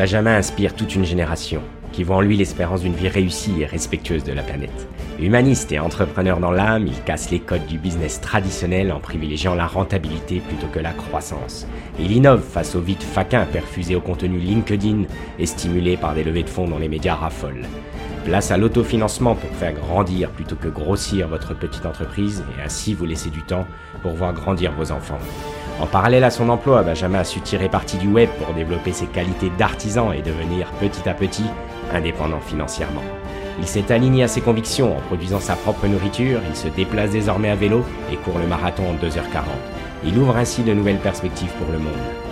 [0.00, 1.60] Benjamin inspire toute une génération
[1.92, 4.88] qui voit en lui l'espérance d'une vie réussie et respectueuse de la planète.
[5.20, 9.66] Humaniste et entrepreneur dans l'âme, il casse les codes du business traditionnel en privilégiant la
[9.66, 11.66] rentabilité plutôt que la croissance.
[11.98, 15.02] Il innove face au vide faquin perfusé au contenu LinkedIn
[15.38, 17.66] et stimulé par des levées de fonds dont les médias raffolent.
[18.24, 23.06] Place à l'autofinancement pour faire grandir plutôt que grossir votre petite entreprise et ainsi vous
[23.06, 23.66] laisser du temps
[24.02, 25.18] pour voir grandir vos enfants.
[25.80, 29.06] En parallèle à son emploi, Benjamin a su tirer parti du web pour développer ses
[29.06, 31.46] qualités d'artisan et devenir petit à petit
[31.94, 33.02] indépendant financièrement.
[33.58, 37.50] Il s'est aligné à ses convictions en produisant sa propre nourriture, il se déplace désormais
[37.50, 39.44] à vélo et court le marathon en 2h40.
[40.04, 42.29] Il ouvre ainsi de nouvelles perspectives pour le monde.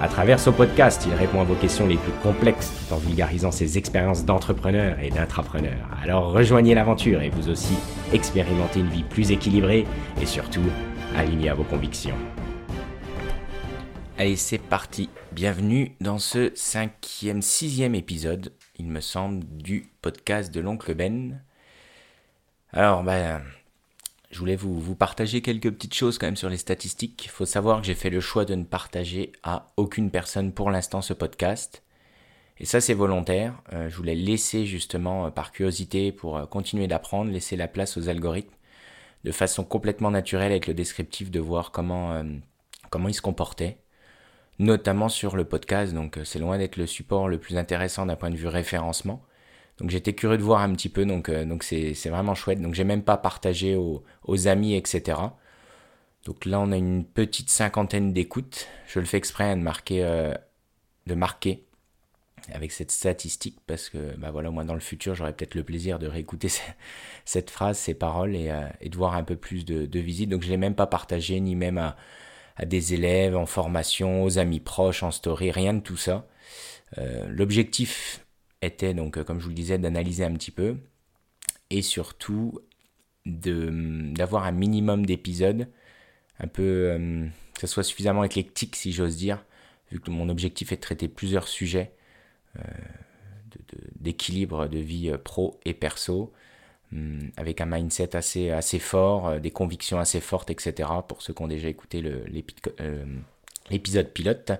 [0.00, 3.78] À travers ce podcast, il répond à vos questions les plus complexes en vulgarisant ses
[3.78, 5.76] expériences d'entrepreneur et d'intrapreneur.
[6.02, 7.74] Alors rejoignez l'aventure et vous aussi
[8.12, 9.86] expérimentez une vie plus équilibrée
[10.20, 10.62] et surtout
[11.16, 12.16] alignée à vos convictions.
[14.18, 15.10] Allez, c'est parti.
[15.32, 21.42] Bienvenue dans ce cinquième, sixième épisode il me semble, du podcast de l'oncle Ben.
[22.72, 23.42] Alors, ben,
[24.30, 27.24] je voulais vous, partager quelques petites choses quand même sur les statistiques.
[27.24, 30.70] Il faut savoir que j'ai fait le choix de ne partager à aucune personne pour
[30.70, 31.82] l'instant ce podcast.
[32.58, 33.62] Et ça, c'est volontaire.
[33.72, 37.96] Euh, je voulais laisser justement, euh, par curiosité, pour euh, continuer d'apprendre, laisser la place
[37.96, 38.54] aux algorithmes
[39.24, 42.22] de façon complètement naturelle avec le descriptif de voir comment,
[42.90, 43.78] comment ils se comportaient
[44.60, 45.92] notamment sur le podcast.
[45.92, 49.22] Donc c'est loin d'être le support le plus intéressant d'un point de vue référencement.
[49.78, 52.60] Donc j'étais curieux de voir un petit peu, donc euh, donc c'est vraiment chouette.
[52.60, 55.20] Donc j'ai même pas partagé aux, amis, etc.
[56.24, 58.66] Donc là on a une petite cinquantaine d'écoutes.
[58.86, 60.34] Je le fais exprès de marquer, euh,
[61.06, 61.64] de marquer
[62.52, 65.98] avec cette statistique parce que bah voilà moi dans le futur j'aurai peut-être le plaisir
[65.98, 66.48] de réécouter
[67.24, 68.50] cette phrase, ces paroles et,
[68.80, 70.30] et de voir un peu plus de, de visites.
[70.30, 71.96] Donc je l'ai même pas partagé ni même à
[72.58, 76.26] à des élèves en formation, aux amis proches, en story, rien de tout ça.
[76.98, 78.26] Euh, l'objectif
[78.62, 80.76] était donc, euh, comme je vous le disais, d'analyser un petit peu
[81.70, 82.60] et surtout
[83.26, 85.68] d'avoir un minimum d'épisodes,
[86.40, 89.44] un peu euh, que ce soit suffisamment éclectique si j'ose dire,
[89.90, 91.92] vu que mon objectif est de traiter plusieurs sujets
[94.00, 96.32] d'équilibre de, vie pro et perso,
[96.92, 100.88] Hum, avec un mindset assez, assez fort, euh, des convictions assez fortes, etc.
[101.06, 103.04] Pour ceux qui ont déjà écouté euh,
[103.70, 104.52] l'épisode pilote.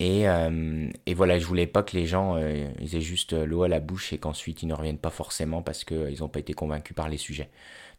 [0.00, 2.38] Et, euh, et, voilà, je voulais pas que les gens
[2.80, 5.84] ils aient juste l'eau à la bouche et qu'ensuite ils ne reviennent pas forcément parce
[5.84, 7.50] qu'ils n'ont pas été convaincus par les sujets.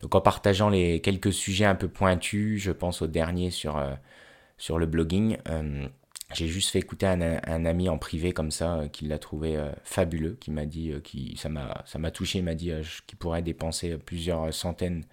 [0.02, 3.84] Donc en partageant les quelques sujets un peu pointus, je pense au dernier sur,
[4.58, 5.38] sur le blogging,
[6.34, 9.58] j'ai juste fait écouter un, un, ami en privé comme ça, euh, qui l'a trouvé
[9.58, 12.72] euh, fabuleux, qui m'a dit, euh, qui, ça m'a, touché, il m'a dit
[13.08, 15.04] qu'il pourrait dépenser plusieurs centaines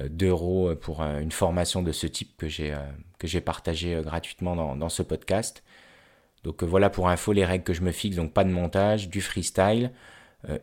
[0.00, 2.76] d'euros pour une formation de ce type que j'ai,
[3.22, 5.62] j'ai partagé gratuitement dans, dans, ce podcast.
[6.44, 9.20] Donc voilà pour info les règles que je me fixe, donc pas de montage, du
[9.20, 9.92] freestyle,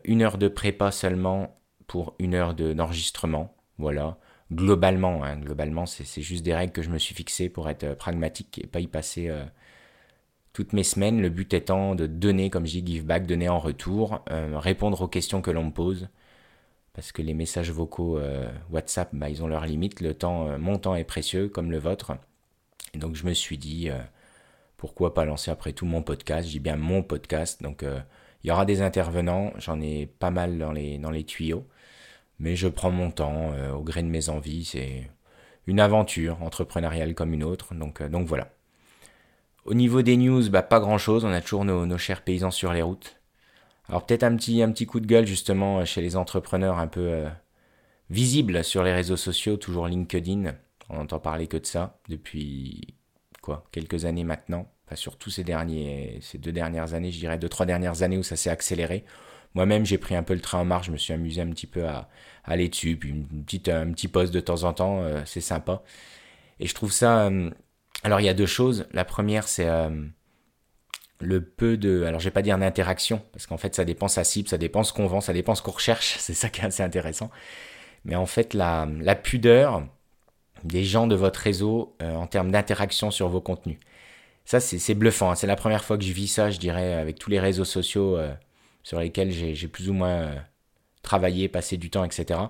[0.04, 4.18] une heure de prépa seulement pour une heure de, d'enregistrement, voilà
[4.52, 5.24] globalement.
[5.24, 8.66] Hein, globalement, c'est juste des règles que je me suis fixées pour être pragmatique et
[8.66, 9.30] pas y passer
[10.52, 13.58] toutes mes semaines, le but étant de donner, comme je dis, give back, donner en
[13.58, 16.08] retour, euh, répondre aux questions que l'on me pose.
[16.92, 20.00] Parce que les messages vocaux euh, WhatsApp, bah, ils ont leurs limites.
[20.00, 22.12] Le temps, euh, mon temps est précieux, comme le vôtre.
[22.94, 23.88] Et donc je me suis dit,
[24.82, 27.62] pourquoi pas lancer après tout mon podcast dis bien mon podcast.
[27.62, 31.68] Donc il y aura des intervenants, j'en ai pas mal dans les, tuyaux.
[32.40, 34.64] Mais je prends mon temps, au gré de mes envies.
[34.64, 35.08] C'est
[35.68, 37.76] une aventure entrepreneuriale comme une autre.
[37.76, 38.50] Donc, donc voilà.
[39.66, 41.24] Au niveau des news, bah, pas grand chose.
[41.24, 43.20] On a toujours nos, chers paysans sur les routes.
[43.88, 47.06] Alors peut-être un petit, un petit coup de gueule justement chez les entrepreneurs un peu
[47.08, 47.28] euh,
[48.10, 50.56] visibles sur les réseaux sociaux, toujours LinkedIn.
[50.88, 52.96] On n'entend parler que de ça depuis
[53.42, 54.71] quoi quelques années maintenant.
[54.92, 58.22] Enfin, surtout ces derniers, ces deux dernières années, je dirais deux trois dernières années où
[58.22, 59.04] ça s'est accéléré.
[59.54, 60.86] Moi-même, j'ai pris un peu le train en marche.
[60.86, 62.08] Je me suis amusé un petit peu à,
[62.44, 65.82] aller dessus, puis une petite, un petit post de temps en temps, euh, c'est sympa.
[66.60, 67.50] Et je trouve ça euh,
[68.04, 68.86] alors il y a deux choses.
[68.92, 69.90] La première, c'est euh,
[71.20, 72.04] le peu de...
[72.04, 74.82] Alors je vais pas dire d'interaction, parce qu'en fait ça dépend sa cible, ça dépend
[74.84, 77.30] ce qu'on vend, ça dépend ce qu'on recherche, c'est ça qui est assez intéressant.
[78.04, 78.86] Mais en fait la,
[79.22, 79.86] pudeur
[80.64, 83.78] des gens de votre réseau en termes d'interaction sur vos contenus.
[84.44, 85.34] Ça c'est bluffant, hein.
[85.34, 88.16] c'est la première fois que je vis ça, je dirais, avec tous les réseaux sociaux
[88.16, 88.32] euh,
[88.82, 90.34] sur lesquels j'ai plus ou moins
[91.02, 92.40] travaillé, passé du temps, etc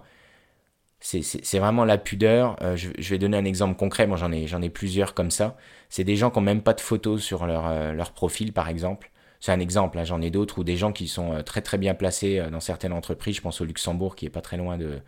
[1.03, 2.57] c'est vraiment la pudeur.
[2.63, 4.07] Euh, je, vais donner un exemple concret.
[4.07, 5.57] Moi, j'en ai, ai plusieurs comme ça.
[5.89, 8.69] C'est des gens qui n'ont même pas de photos sur leur, euh, leur profil, par
[8.69, 9.11] exemple.
[9.41, 9.99] C'est un exemple.
[9.99, 10.05] Hein.
[10.05, 12.93] J'en ai d'autres ou des gens qui sont euh, très très bien placés dans certaines
[12.93, 13.37] entreprises.
[13.37, 15.01] Je pense au Luxembourg, qui est pas très loin de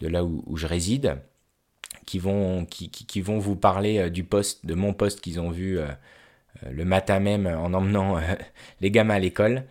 [0.00, 1.18] là où, je réside,
[2.06, 5.78] qui vont, qui, qui, vont vous parler du poste, de mon poste qu'ils ont vu
[6.70, 8.20] le matin même en emmenant
[8.80, 9.64] les gamins à l'école,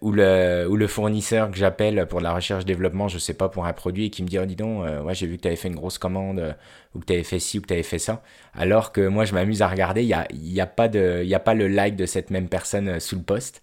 [0.00, 3.72] ou, le, ou le fournisseur que j'appelle pour la recherche-développement, je sais pas, pour un
[3.72, 5.68] produit, et qui me dit, oh dis donc, ouais, j'ai vu que tu avais fait
[5.68, 6.56] une grosse commande,
[6.94, 8.22] ou que tu avais fait ci, ou que tu avais fait ça.
[8.54, 11.54] Alors que moi, je m'amuse à regarder, il n'y a, y a, pas a pas
[11.54, 13.62] le like de cette même personne sous le poste.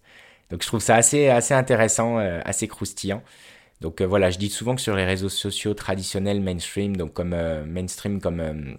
[0.50, 3.22] Donc je trouve ça assez, assez intéressant, assez croustillant.
[3.82, 7.36] Donc voilà, je dis souvent que sur les réseaux sociaux traditionnels mainstream, donc comme
[7.66, 8.78] mainstream comme,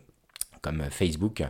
[0.60, 1.42] comme Facebook,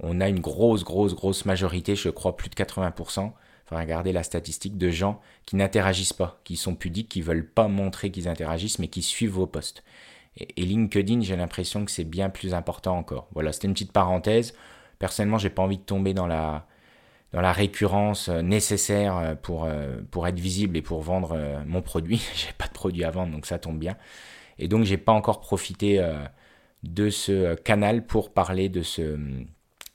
[0.00, 3.32] on a une grosse, grosse, grosse majorité, je crois plus de 80%,
[3.68, 7.68] faut regarder la statistique, de gens qui n'interagissent pas, qui sont pudiques, qui veulent pas
[7.68, 9.84] montrer qu'ils interagissent, mais qui suivent vos posts.
[10.38, 13.28] Et, LinkedIn, j'ai l'impression que c'est bien plus important encore.
[13.34, 14.54] Voilà, c'était une petite parenthèse.
[14.98, 16.66] Personnellement, j'ai pas envie de tomber dans la,
[17.32, 21.82] dans la récurrence euh, nécessaire euh, pour, euh, pour être visible et pour vendre mon
[21.82, 22.22] produit.
[22.34, 23.96] j'ai pas de produit à vendre, donc ça tombe bien.
[24.58, 26.04] Et donc, j'ai pas encore profité
[26.82, 29.16] de ce canal pour parler de ce,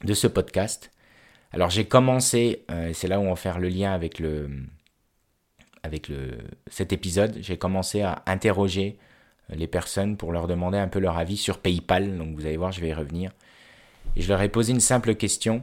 [0.06, 0.90] de ce podcast.
[1.52, 4.50] Alors j'ai commencé, et c'est là où on va faire le lien avec, le,
[5.84, 6.38] avec le,
[6.68, 8.98] cet épisode, j'ai commencé à interroger
[9.50, 12.18] les personnes pour leur demander un peu leur avis sur PayPal.
[12.18, 13.32] Donc vous allez voir, je vais y revenir.
[14.16, 15.62] Et je leur ai posé une simple question.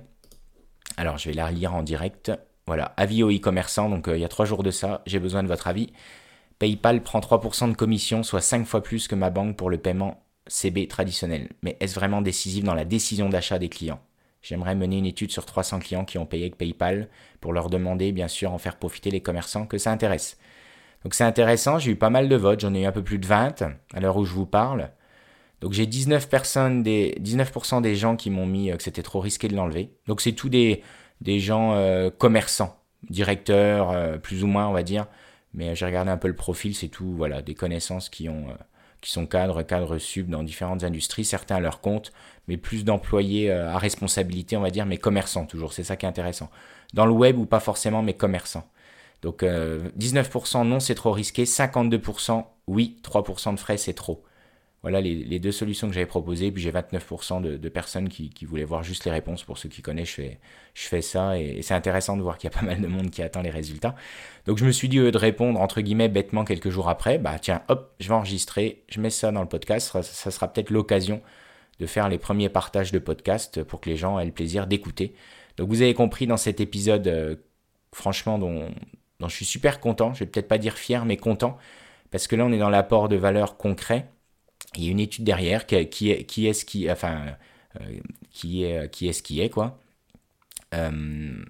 [0.96, 2.32] Alors je vais la relire en direct.
[2.66, 5.42] Voilà, avis aux e-commerçants, donc euh, il y a trois jours de ça, j'ai besoin
[5.42, 5.92] de votre avis.
[6.58, 10.22] PayPal prend 3% de commission, soit 5 fois plus que ma banque pour le paiement
[10.46, 11.48] CB traditionnel.
[11.62, 14.00] Mais est-ce vraiment décisif dans la décision d'achat des clients?
[14.42, 17.08] J'aimerais mener une étude sur 300 clients qui ont payé avec PayPal
[17.40, 20.38] pour leur demander, bien sûr, en faire profiter les commerçants que ça intéresse.
[21.02, 23.18] Donc c'est intéressant, j'ai eu pas mal de votes, j'en ai eu un peu plus
[23.18, 23.62] de 20
[23.94, 24.90] à l'heure où je vous parle.
[25.60, 29.20] Donc j'ai 19 personnes, des, 19% des gens qui m'ont mis euh, que c'était trop
[29.20, 29.90] risqué de l'enlever.
[30.06, 30.82] Donc c'est tous des,
[31.20, 32.78] des gens euh, commerçants,
[33.08, 35.06] directeurs, euh, plus ou moins on va dire.
[35.52, 38.46] Mais j'ai regardé un peu le profil, c'est tout, voilà, des connaissances qui ont
[39.00, 42.12] qui sont cadres, cadres sub dans différentes industries, certains à leur compte,
[42.48, 46.08] mais plus d'employés à responsabilité, on va dire, mais commerçants toujours, c'est ça qui est
[46.08, 46.50] intéressant.
[46.92, 48.68] Dans le web ou pas forcément, mais commerçants.
[49.22, 54.22] Donc 19% euh, non, c'est trop risqué, 52% oui, 3% de frais, c'est trop.
[54.82, 56.50] Voilà les, deux solutions que j'avais proposées.
[56.50, 59.44] Puis j'ai 29% de, personnes qui, voulaient voir juste les réponses.
[59.44, 60.38] Pour ceux qui connaissent, je fais,
[60.74, 61.38] je ça.
[61.38, 63.50] Et, c'est intéressant de voir qu'il y a pas mal de monde qui attend les
[63.50, 63.94] résultats.
[64.46, 67.62] Donc je me suis dit de répondre entre guillemets bêtement quelques jours après, bah tiens,
[67.68, 70.02] hop, je vais enregistrer, je mets ça dans le podcast.
[70.02, 71.20] Ça, sera peut-être l'occasion
[71.78, 75.14] de faire les premiers partages de podcast pour que les gens aient le plaisir d'écouter.
[75.56, 77.36] Donc vous avez compris dans cet épisode, euh,
[77.92, 78.70] franchement, dont,
[79.18, 80.14] dont je suis super content.
[80.14, 81.58] Je vais peut-être pas dire fier, mais content.
[82.10, 84.08] Parce que là, on est dans l'apport de valeur concret
[84.76, 87.36] il y a une étude derrière qui, est, qui est ce qui, enfin,
[87.80, 88.00] euh,
[88.30, 89.78] qui est, qui est ce qui est quoi.
[90.74, 91.42] Euh,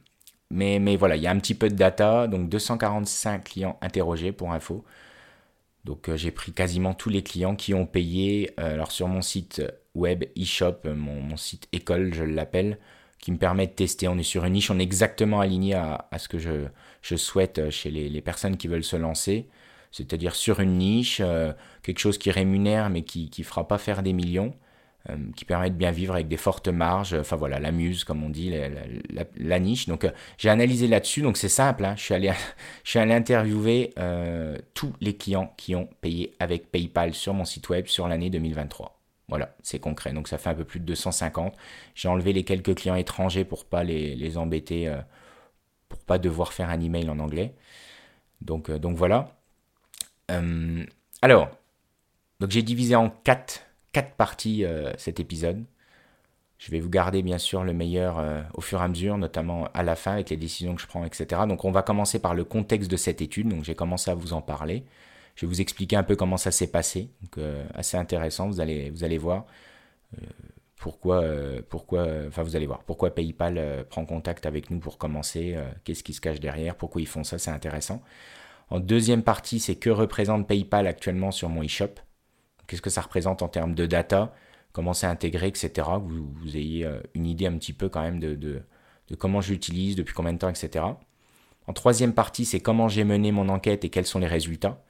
[0.51, 4.33] mais, mais voilà, il y a un petit peu de data, donc 245 clients interrogés
[4.33, 4.85] pour info.
[5.85, 8.53] Donc euh, j'ai pris quasiment tous les clients qui ont payé.
[8.59, 9.63] alors sur mon site
[9.95, 12.79] web e-shop, mon, mon, site école, je l'appelle,
[13.19, 14.09] qui me permet de tester.
[14.09, 16.67] On est sur une niche, on est exactement aligné à, à ce que je,
[17.03, 19.49] je souhaite chez les, les, personnes qui veulent se lancer
[19.91, 21.53] c'est-à-dire sur une niche, euh,
[21.83, 24.55] quelque chose qui rémunère mais qui ne fera pas faire des millions,
[25.09, 28.23] euh, qui permet de bien vivre avec des fortes marges, enfin voilà, la muse comme
[28.23, 28.53] on dit,
[29.39, 29.87] la, niche.
[29.87, 31.95] Donc euh, j'ai analysé là-dessus, donc c'est simple, hein.
[31.97, 32.31] je, suis allé,
[32.85, 33.95] je suis allé interviewer
[34.75, 38.97] tous les clients qui ont payé avec PayPal sur mon site web sur l'année 2023.
[39.29, 40.13] Voilà, c'est concret.
[40.13, 41.55] Donc ça fait un peu plus de 250.
[41.95, 44.93] J'ai enlevé les quelques clients étrangers pour pas les, les embêter,
[45.89, 47.55] pour pas devoir faire un email en anglais.
[48.41, 49.40] Donc, donc voilà.
[50.31, 50.85] Euh,
[51.23, 51.51] alors,
[52.41, 53.67] donc j'ai divisé en quatre,
[54.17, 55.65] parties euh, cet épisode.
[56.59, 59.69] Je vais vous garder bien sûr le meilleur euh, au fur et à mesure, notamment
[59.75, 61.43] à la fin avec les décisions que je prends, etc.
[61.49, 63.49] Donc on va commencer par le contexte de cette étude.
[63.49, 64.85] Donc j'ai commencé à vous en parler.
[65.37, 67.11] Je vais vous expliquer un peu comment ça s'est passé.
[67.23, 67.45] Donc
[67.75, 69.47] assez intéressant, vous allez, voir
[70.77, 71.23] pourquoi,
[71.71, 76.41] vous allez voir pourquoi PayPal prend contact avec nous pour commencer, qu'est-ce qui se cache
[76.41, 78.03] derrière, pourquoi ils font ça, c'est intéressant.
[78.71, 81.95] En deuxième partie, c'est que représente PayPal actuellement sur mon eShop.
[82.67, 84.33] Qu'est-ce que ça représente en termes de data,
[84.73, 85.71] comment c'est intégré, etc.
[85.75, 88.63] Que vous, ayez euh, une idée un petit peu quand même de,
[89.19, 90.85] comment je l'utilise, depuis combien de temps, etc.
[91.67, 94.83] En troisième partie, c'est comment j'ai mené mon enquête et quels sont les résultats.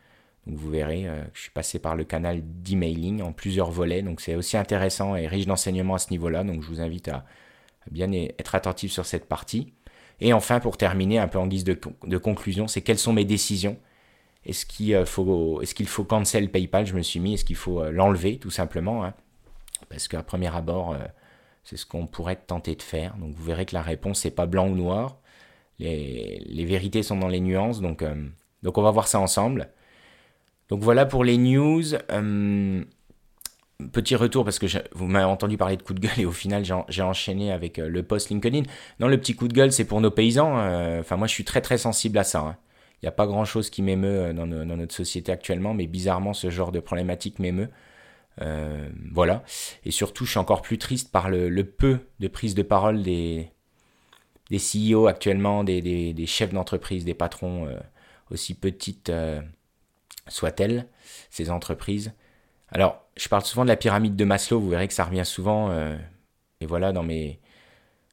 [0.47, 4.35] Vous verrez, euh, je suis passé par le canal d'emailing en plusieurs volets, donc c'est
[4.35, 6.45] aussi intéressant et riche d'enseignements à ce niveau-là.
[6.45, 7.25] Donc je vous invite à
[7.91, 9.73] bien être attentif sur cette partie.
[10.21, 11.75] Et enfin, pour terminer, un peu en guise de,
[12.19, 13.79] conclusion, c'est quelles sont mes décisions?
[14.45, 16.87] Est-ce qu'il euh, faut, est faut cancel PayPal?
[16.87, 19.15] Je me suis mis, est-ce qu'il faut euh, l'enlever tout simplement hein?
[19.89, 20.99] Parce qu'à premier abord, euh,
[21.65, 23.17] c'est ce qu'on pourrait tenter de faire.
[23.17, 25.19] Donc vous verrez que la réponse n'est pas blanc ou noir.
[25.79, 27.81] Les, vérités sont dans les nuances.
[27.81, 28.05] Donc,
[28.63, 29.71] donc on va voir ça ensemble.
[30.69, 31.83] Donc voilà pour les news.
[33.89, 36.65] Petit retour parce que vous m'avez entendu parler de coup de gueule et au final
[36.89, 38.63] j'ai enchaîné avec le post LinkedIn.
[38.99, 40.57] Non, le petit coup de gueule, c'est pour nos paysans.
[40.99, 42.41] Enfin, moi, je suis très très sensible à ça.
[42.41, 42.57] Hein.
[43.03, 46.35] Il n'y a pas grand chose qui m'émeut dans, dans, notre société actuellement, mais bizarrement,
[46.35, 47.71] ce genre de problématique m'émeut.
[48.41, 49.45] Euh, voilà.
[49.85, 53.51] Et surtout, je suis encore plus triste par le, peu de prise de parole des,
[54.51, 57.79] des CEO actuellement, des, chefs d'entreprise, des patrons, euh,
[58.31, 59.41] aussi petites euh,
[60.29, 60.87] soient-elles,
[61.31, 62.13] ces entreprises.
[62.73, 65.73] Alors, je parle souvent de la pyramide de Maslow, vous verrez que ça revient souvent.
[66.61, 67.41] et voilà, dans mes,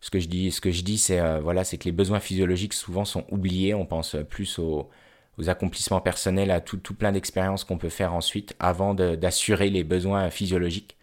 [0.02, 2.74] ce que je dis, ce que je dis, c'est voilà, c'est que les besoins physiologiques
[2.74, 3.74] souvent sont oubliés.
[3.74, 4.90] On pense plus aux,
[5.38, 9.84] aux accomplissements personnels, à tout, tout plein d'expériences qu'on peut faire ensuite avant d'assurer les
[9.84, 10.98] besoins physiologiques.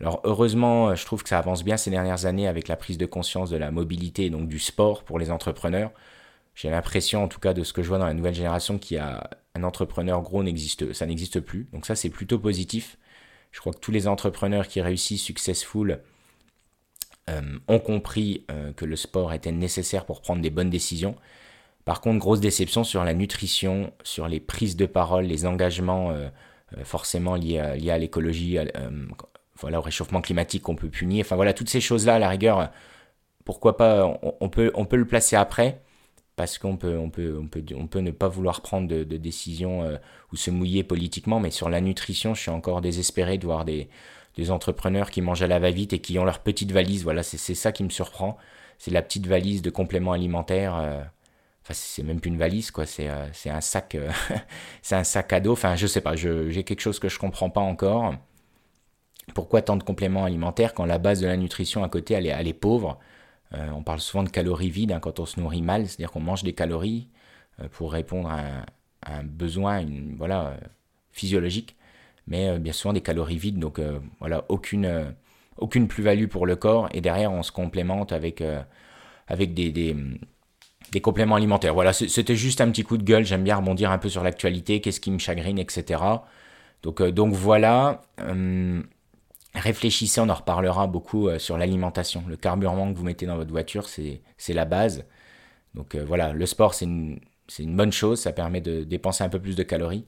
[0.00, 3.06] Alors heureusement, je trouve que ça avance bien ces dernières années avec la prise de
[3.06, 5.92] conscience de la mobilité et donc du sport pour les entrepreneurs.
[6.54, 8.96] J'ai l'impression, en tout cas, de ce que je vois dans la nouvelle génération, qu'il
[8.96, 11.68] y a un entrepreneur gros n'existe, ça n'existe plus.
[11.72, 12.96] Donc ça, c'est plutôt positif.
[13.50, 16.00] Je crois que tous les entrepreneurs qui réussissent successful
[17.30, 21.16] euh, ont compris euh, que le sport était nécessaire pour prendre des bonnes décisions.
[21.84, 26.28] Par contre, grosse déception sur la nutrition, sur les prises de parole, les engagements euh,
[26.82, 28.58] forcément liés à, à l'écologie,
[29.60, 31.24] voilà, au réchauffement climatique qu'on peut punir.
[31.24, 32.70] Enfin voilà, toutes ces choses-là, à la rigueur,
[33.44, 35.82] pourquoi pas, on, peut, on peut le placer après,
[36.36, 39.98] parce qu'on peut, on peut, peut, ne pas vouloir prendre de, décision
[40.32, 43.88] ou se mouiller politiquement, mais sur la nutrition, je suis encore désespéré de voir des,
[44.50, 47.04] entrepreneurs qui mangent à la va-vite et qui ont leur petite valise.
[47.04, 48.36] Voilà, c'est ça qui me surprend.
[48.78, 51.06] C'est la petite valise de compléments alimentaires
[51.64, 52.84] Enfin, c'est même plus une valise, quoi.
[52.84, 54.10] C'est euh, un sac, euh,
[54.82, 55.52] c'est un sac à dos.
[55.52, 56.14] Enfin, je sais pas.
[56.14, 58.14] J'ai quelque chose que je comprends pas encore.
[59.34, 62.46] Pourquoi tant de compléments alimentaires quand la base de la nutrition à côté elle elle
[62.48, 62.98] est pauvre?
[63.54, 66.20] Euh, On parle souvent de calories vides hein, quand on se nourrit mal, c'est-à-dire qu'on
[66.20, 67.08] mange des calories
[67.70, 68.66] pour répondre à
[69.06, 70.56] un, besoin, une, voilà,
[71.12, 71.76] physiologique,
[72.26, 73.60] mais bien souvent des calories vides.
[73.60, 73.80] Donc
[74.18, 75.14] voilà, aucune
[75.56, 76.88] aucune plus-value pour le corps.
[76.92, 78.42] Et derrière, on se complémente avec
[80.90, 81.74] des compléments alimentaires.
[81.74, 83.24] Voilà, c'était juste un petit coup de gueule.
[83.24, 86.02] J'aime bien rebondir un peu sur l'actualité, qu'est-ce qui me chagrine, etc.
[86.86, 88.02] Euh, donc voilà.
[89.56, 92.24] Euh, réfléchissez, on en reparlera beaucoup euh, sur l'alimentation.
[92.28, 95.04] Le carburant que vous mettez dans votre voiture, c'est la base.
[95.74, 97.18] Donc voilà, le sport, c'est une,
[97.60, 98.20] bonne chose.
[98.20, 100.06] Ça permet de dépenser un peu plus de calories.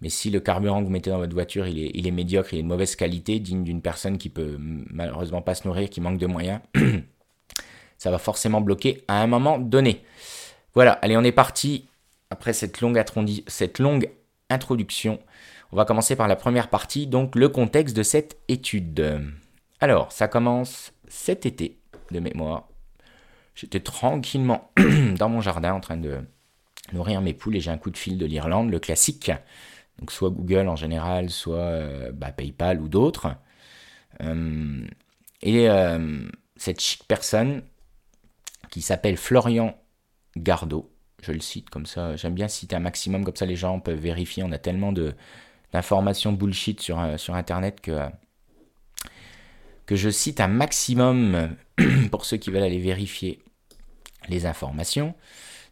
[0.00, 2.52] Mais si le carburant que vous mettez dans votre voiture, il est, il est médiocre,
[2.52, 6.00] il est de mauvaise qualité, digne d'une personne qui peut malheureusement pas se nourrir, qui
[6.00, 6.60] manque de moyens,
[7.98, 10.02] ça va forcément bloquer à un moment donné.
[10.74, 11.86] Voilà, allez, on est parti.
[12.30, 13.02] Après cette longue,
[13.46, 14.10] cette longue
[14.54, 15.20] introduction,
[15.72, 19.20] on va commencer par la première partie, donc le contexte de cette étude.
[19.80, 21.78] Alors, ça commence cet été,
[22.10, 22.68] de mémoire.
[23.54, 24.70] J'étais tranquillement
[25.18, 26.20] dans mon jardin en train de
[26.92, 29.30] nourrir mes poules et j'ai un coup de fil de l'Irlande, le classique.
[29.98, 33.28] Donc soit Google en général, soit euh, bah, PayPal ou d'autres.
[34.22, 34.86] Euh,
[35.42, 37.62] et euh, cette chic personne
[38.70, 39.76] qui s'appelle Florian
[40.36, 40.93] Gardot.
[41.24, 42.16] Je le cite comme ça.
[42.16, 44.42] J'aime bien citer un maximum, comme ça les gens peuvent vérifier.
[44.42, 45.14] On a tellement de,
[45.72, 48.08] d'informations bullshit sur, euh, sur Internet que,
[49.86, 51.56] que je cite un maximum
[52.10, 53.40] pour ceux qui veulent aller vérifier
[54.28, 55.14] les informations.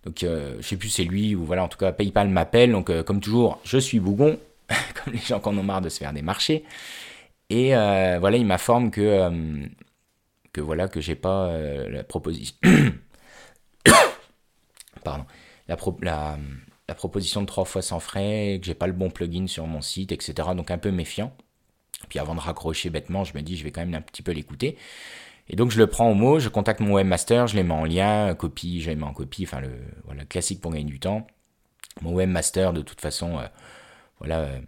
[0.04, 2.73] Donc, euh, je sais plus c'est lui ou voilà, en tout cas, PayPal m'appelle.
[2.73, 4.38] Donc, euh, comme toujours, je suis bougon,
[5.04, 6.64] comme les gens qui en ont marre de se faire des marchés.
[7.50, 9.30] Et voilà, il m'informe que
[10.52, 12.56] que voilà que j'ai pas euh, la proposition
[15.04, 15.25] pardon
[15.69, 15.76] la,
[16.95, 20.12] proposition de trois fois sans frais que j'ai pas le bon plugin sur mon site
[20.12, 21.35] etc donc un peu méfiant.
[22.09, 24.33] Puis avant de raccrocher bêtement je me dis je vais quand même un petit peu
[24.33, 24.76] l'écouter.
[25.49, 27.85] Et donc je le prends au mot je contacte mon webmaster je les mets en
[27.85, 29.71] lien copie je les mets en copie enfin le
[30.04, 31.26] voilà classique pour gagner du temps.
[32.00, 33.47] Mon webmaster de toute façon euh,
[34.19, 34.61] voilà euh,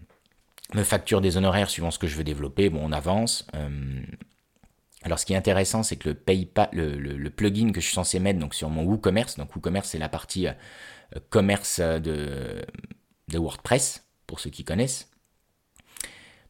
[0.75, 2.71] me facture des honoraires suivant ce que je veux développer.
[2.71, 3.47] Bon on avance
[5.05, 8.55] alors ce qui est intéressant, c'est que le plugin que je suis censé mettre donc
[8.55, 10.53] sur mon WooCommerce, donc WooCommerce c'est la partie euh,
[11.29, 12.65] commerce de,
[13.29, 15.11] de, WordPress, pour ceux qui connaissent.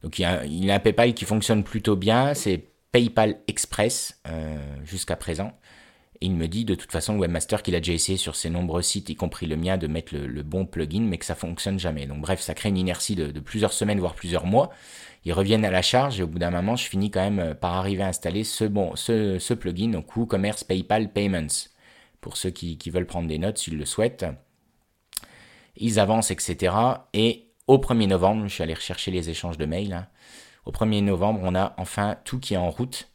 [0.03, 0.41] Donc il y, a,
[0.73, 5.53] a un PayPal qui fonctionne plutôt bien, c'est PayPal Express euh, jusqu'à présent.
[6.21, 8.83] Et il me dit de toute façon, webmaster, qu'il a déjà essayé sur ses nombreux
[8.83, 12.07] sites, y compris le mien, de mettre le, bon plugin, mais que ça fonctionne jamais.
[12.07, 14.71] Donc bref, ça crée une inertie de plusieurs semaines, voire plusieurs mois
[15.25, 17.55] ils reviennent à la charge et au bout d'un moment, je finis quand même euh,
[17.55, 21.69] par arriver à installer ce, bon, ce plugin, donc WooCommerce PayPal Payments,
[22.21, 24.27] pour ceux qui, veulent prendre des notes s'ils le souhaitent.
[25.77, 26.75] Ils avancent, etc.
[27.15, 29.93] Et au 1er novembre, je suis allé rechercher les échanges de mails.
[29.93, 30.07] Hein.
[30.67, 33.09] Au 1er novembre, on a enfin tout qui est en route,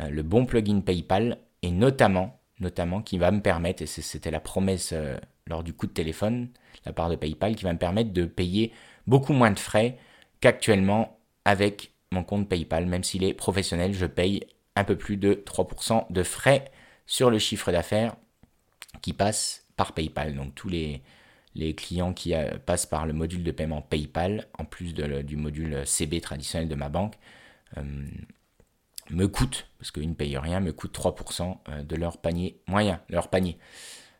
[0.00, 4.40] euh, le bon plugin PayPal, et notamment, notamment qui va me permettre, et c'était la
[4.40, 6.48] promesse euh, lors du coup de téléphone,
[6.84, 8.72] la part de PayPal, qui va me permettre de payer
[9.06, 9.98] beaucoup moins de frais
[10.40, 14.46] qu'actuellement avec mon compte PayPal, même s'il est professionnel, je paye
[14.76, 16.70] un peu plus de 3% de frais
[17.06, 18.16] sur le chiffre d'affaires
[19.02, 20.34] qui passe par PayPal.
[20.34, 21.02] Donc tous les,
[21.54, 25.82] les clients qui euh, passent par le module de paiement PayPal, en plus du module
[25.84, 27.14] CB traditionnel de ma banque,
[27.76, 27.82] euh,
[29.10, 33.00] me coûtent, parce qu'ils ne payent rien, me coûtent 3% euh, de leur panier moyen,
[33.08, 33.58] leur panier.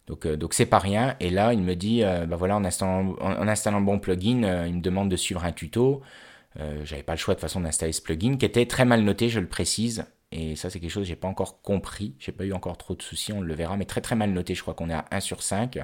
[0.06, 1.16] Donc donc c'est pas rien.
[1.20, 4.80] Et là, il me dit, bah voilà, en installant, en, installant bon plugin, il me
[4.80, 6.00] demande de suivre un tuto.
[6.84, 9.38] J'avais pas le choix de façon d'installer ce plugin qui était très mal noté, je
[9.38, 10.06] le précise.
[10.30, 12.14] Et ça, c'est quelque chose que j'ai pas encore compris.
[12.18, 14.54] J'ai pas eu encore trop de soucis, on le verra, mais très très mal noté.
[14.54, 15.78] Je crois qu'on est à 1 sur 5.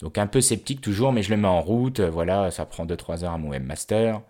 [0.00, 2.00] Donc un peu sceptique toujours, mais je le mets en route.
[2.00, 4.20] Voilà, ça prend 2-3 heures à mon webmaster.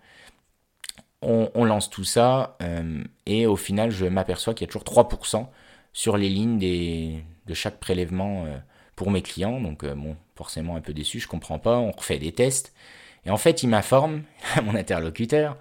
[1.27, 5.47] On, lance tout ça euh, et au final, je m'aperçois qu'il y a toujours 3%
[5.91, 8.57] sur les lignes de chaque prélèvement euh,
[8.95, 9.59] pour mes clients.
[9.59, 11.77] Donc euh, bon, forcément un peu déçu, je comprends pas.
[11.77, 12.73] On refait des tests
[13.25, 14.23] et en fait, il m'informe,
[14.63, 15.57] mon interlocuteur,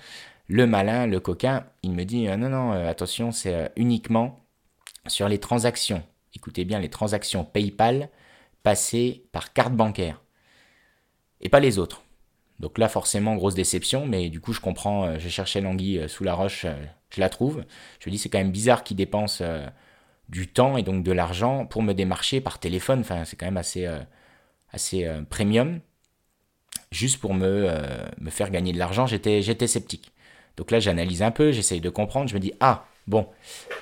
[0.49, 4.45] le malin, le coquin, il me dit non non, attention, c'est uniquement
[5.07, 6.03] sur les transactions.
[6.35, 8.11] Écoutez bien, les transactions PayPal
[8.63, 10.21] passer par carte bancaire
[11.41, 12.04] et pas les autres.
[12.61, 16.09] Donc là, forcément, grosse déception, mais du coup, je comprends, euh, je cherchais l'anguille euh,
[16.09, 17.65] sous la roche, euh, je la trouve.
[18.01, 19.45] Je me dis, c'est quand même bizarre qu'ils dépensent
[20.29, 23.01] du temps et donc de l'argent pour me démarcher par téléphone.
[23.01, 23.89] Enfin, c'est quand même assez,
[24.73, 25.81] assez premium.
[26.91, 27.71] Juste pour me,
[28.19, 30.13] me faire gagner de l'argent, j'étais, j'étais sceptique.
[30.57, 32.29] Donc là, j'analyse un peu, j'essaye de comprendre.
[32.29, 33.29] Je me dis, ah, bon,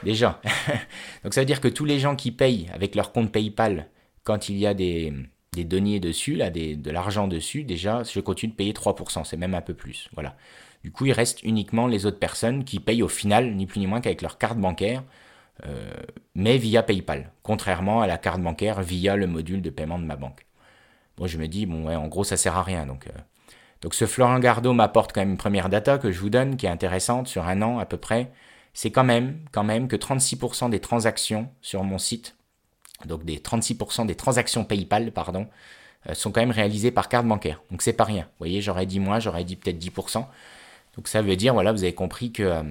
[0.02, 0.42] déjà.
[1.24, 3.88] donc ça veut dire que tous les gens qui payent avec leur compte PayPal
[4.24, 5.14] quand il y a des,
[5.52, 9.54] des deniers dessus, là, de l'argent dessus, déjà, je continue de payer 3%, c'est même
[9.54, 10.08] un peu plus.
[10.14, 10.34] Voilà.
[10.82, 13.86] Du coup, il reste uniquement les autres personnes qui payent au final, ni plus ni
[13.86, 15.04] moins qu'avec leur carte bancaire,
[15.66, 15.92] euh,
[16.34, 20.16] mais via PayPal, contrairement à la carte bancaire via le module de paiement de ma
[20.16, 20.46] banque.
[21.16, 22.86] Bon, je me dis, bon, ouais, en gros, ça sert à rien.
[22.86, 23.10] Donc, euh.
[23.82, 26.66] donc ce Florent Gardot m'apporte quand même une première data que je vous donne, qui
[26.66, 28.32] est intéressante, sur un an à peu près.
[28.72, 32.36] C'est quand même, quand même que 36% des transactions sur mon site
[33.06, 35.48] donc des 36% des transactions PayPal, pardon,
[36.08, 37.62] euh, sont quand même réalisées par carte bancaire.
[37.70, 38.22] Donc c'est pas rien.
[38.22, 40.26] Vous voyez, j'aurais dit moins, j'aurais dit peut-être 10%.
[40.96, 42.62] Donc ça veut dire, voilà, vous avez compris euh,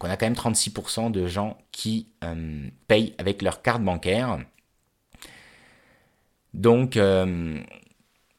[0.00, 4.38] qu'on a quand même 36% de gens qui euh, payent avec leur carte bancaire.
[6.54, 6.98] Donc,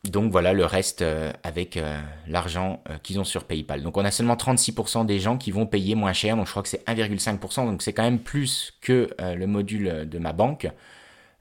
[0.03, 1.05] donc voilà, le reste
[1.43, 1.79] avec
[2.27, 3.83] l'argent qu'ils ont sur PayPal.
[3.83, 6.35] Donc on a seulement 36% des gens qui vont payer moins cher.
[6.35, 7.65] Donc je crois que c'est 1,5%.
[7.65, 10.67] Donc c'est quand même plus que le module de ma banque.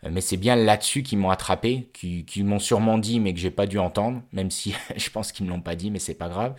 [0.05, 3.51] Euh, mais c'est bien là-dessus qu'ils m'ont attrapé, qu'ils m'ont sûrement dit, mais que j'ai
[3.51, 6.29] pas dû entendre, même si je pense qu'ils me l'ont pas dit, mais c'est pas
[6.29, 6.55] grave.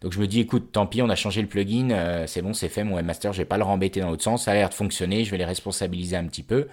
[0.00, 2.52] Donc je me dis, écoute, tant pis, on a changé le plugin, euh, c'est bon,
[2.52, 4.68] c'est fait, mon webmaster, je vais pas le rembêter dans l'autre sens, ça a l'air
[4.68, 6.68] de fonctionner, je vais les responsabiliser un petit peu.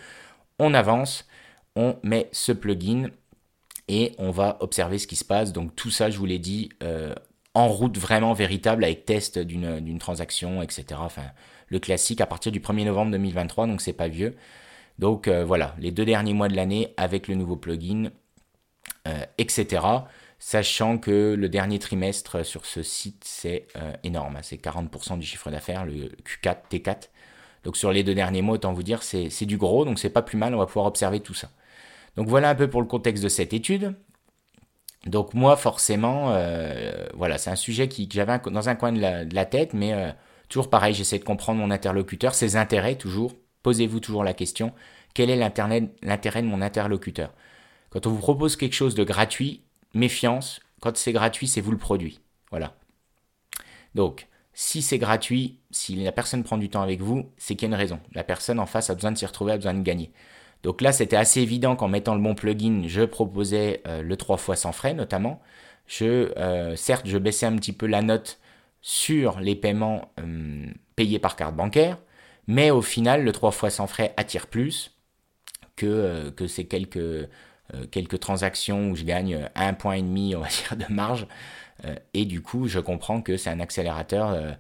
[0.60, 1.28] On avance,
[1.76, 3.10] on met ce plugin
[3.88, 5.54] et on va observer ce qui se passe.
[5.54, 7.16] Donc tout ça, je vous l'ai dit, euh,
[7.56, 10.86] en route vraiment véritable avec test d'une transaction, etc.
[11.00, 11.24] Enfin,
[11.70, 14.36] le classique à partir du 1er novembre 2023, donc c'est pas vieux.
[15.00, 18.12] Donc euh, voilà, les deux derniers mois de l'année avec le nouveau plugin,
[19.08, 19.86] euh, etc.
[20.40, 24.38] Sachant que le dernier trimestre sur ce site, c'est euh, énorme.
[24.38, 24.42] Hein.
[24.44, 27.10] C'est 40% du chiffre d'affaires, le Q4, T4.
[27.64, 30.22] Donc sur les deux derniers mois, autant vous dire, c'est du gros, donc c'est pas
[30.22, 31.50] plus mal, on va pouvoir observer tout ça.
[32.16, 33.96] Donc voilà un peu pour le contexte de cette étude.
[35.08, 36.30] Donc moi, forcément,
[37.16, 39.74] voilà, c'est un sujet qui, que j'avais dans un coin de la, de la tête,
[39.74, 40.14] mais
[40.48, 43.32] toujours pareil, j'essaie de comprendre mon interlocuteur, ses intérêts toujours,
[43.66, 44.74] Posez-vous toujours la question,
[45.16, 47.34] quel est l'intérêt de mon interlocuteur?
[47.90, 49.64] Quand on vous propose quelque chose de gratuit,
[49.96, 52.20] méfiance, quand c'est gratuit, c'est vous le produit.
[52.52, 52.76] Voilà.
[53.96, 57.72] Donc, si c'est gratuit, si la personne prend du temps avec vous, c'est qu'il y
[57.72, 58.00] a une raison.
[58.14, 60.12] La personne en face a besoin de s'y retrouver, a besoin de gagner.
[60.62, 64.38] Donc là, c'était assez évident qu'en mettant le bon plugin, je proposais euh, le 3
[64.38, 65.42] fois sans frais notamment.
[66.04, 68.40] Euh, certes, je baissais un petit peu la note
[68.84, 71.98] sur les paiements euh, payés par carte bancaire.
[72.48, 74.96] Mais au final, le 3 fois sans frais attire plus
[75.76, 77.28] que, euh, que ces quelques, euh,
[77.92, 81.28] quelques transactions où je gagne un point et demi, on va dire, de marge.
[81.86, 84.58] Euh, et du coup, je comprends que c'est un accélérateur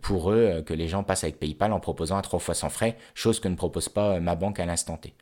[0.00, 2.96] pour eux que les gens passent avec PayPal en proposant un 3 fois sans frais,
[3.14, 5.14] chose que ne propose pas ma banque à l'instant T.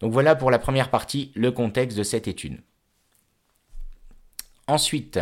[0.00, 2.60] Donc voilà pour la première partie, le contexte de cette étude.
[4.66, 5.18] Ensuite,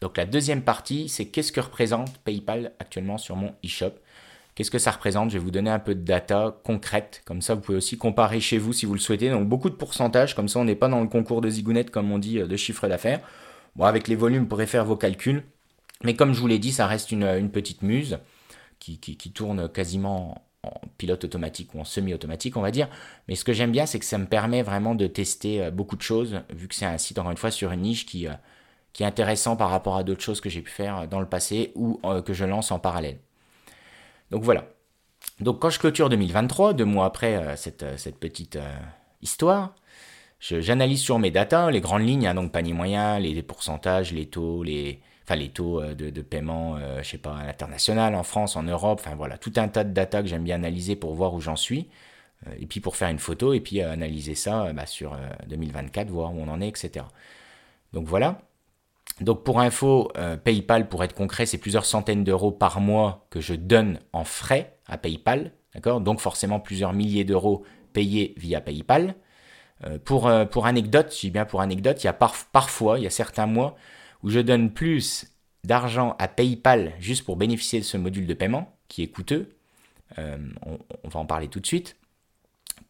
[0.00, 3.92] donc la deuxième partie, c'est qu'est-ce que représente PayPal actuellement sur mon e-shop?
[4.56, 5.28] Qu'est-ce que ça représente?
[5.28, 8.40] Je vais vous donner un peu de data concrète, comme ça vous pouvez aussi comparer
[8.40, 9.28] chez vous si vous le souhaitez.
[9.28, 12.10] Donc beaucoup de pourcentages, comme ça on n'est pas dans le concours de zigounette comme
[12.10, 13.20] on dit euh, de chiffre d'affaires.
[13.76, 15.44] Bon, avec les volumes, vous pourrez faire vos calculs.
[16.04, 18.18] Mais comme je vous l'ai dit, ça reste une, petite muse
[18.78, 18.98] qui,
[19.34, 22.88] tourne quasiment en pilote automatique ou en semi-automatique, on va dire.
[23.28, 25.96] Mais ce que j'aime bien, c'est que ça me permet vraiment de tester euh, beaucoup
[25.96, 28.32] de choses, vu que c'est un site, encore une fois, sur une niche qui, euh,
[28.94, 31.72] qui est intéressant par rapport à d'autres choses que j'ai pu faire dans le passé
[31.74, 33.18] ou que je lance en parallèle.
[34.30, 34.66] Donc voilà.
[35.40, 38.58] Donc quand je clôture 2023, deux mois après cette, cette, petite
[39.22, 39.74] histoire,
[40.40, 44.62] j'analyse sur mes datas, les grandes lignes, hein, donc panier moyen, les, pourcentages, les taux,
[44.62, 49.00] les, enfin les taux de, paiement, je sais pas, à l'international, en France, en Europe,
[49.04, 51.56] enfin voilà, tout un tas de data que j'aime bien analyser pour voir où j'en
[51.56, 51.88] suis.
[52.46, 55.16] Euh, et puis pour faire une photo et puis euh, analyser ça euh, bah, sur
[55.48, 57.04] 2024, voir où on en est, etc.
[57.92, 58.40] Donc voilà.
[59.20, 60.12] Donc pour info,
[60.44, 64.78] PayPal, pour être concret, c'est plusieurs centaines d'euros par mois que je donne en frais
[64.86, 65.52] à PayPal.
[65.74, 66.00] D'accord?
[66.00, 69.14] Donc forcément plusieurs milliers d'euros payés via PayPal.
[70.04, 73.10] pour, pour anecdote, je dis bien pour anecdote, il y a parfois, il y a
[73.10, 73.76] certains mois
[74.22, 75.26] où je donne plus
[75.64, 79.56] d'argent à PayPal juste pour bénéficier de ce module de paiement qui est coûteux.
[80.18, 81.96] on, va en parler tout de suite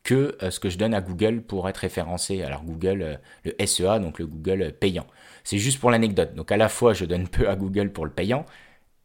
[0.06, 2.42] que euh, ce que je donne à Google pour être référencé.
[2.42, 5.06] Alors Google, euh, le SEA, donc le Google payant.
[5.46, 6.34] C'est juste pour l'anecdote.
[6.34, 8.44] Donc à la fois, je donne peu à Google pour le payant,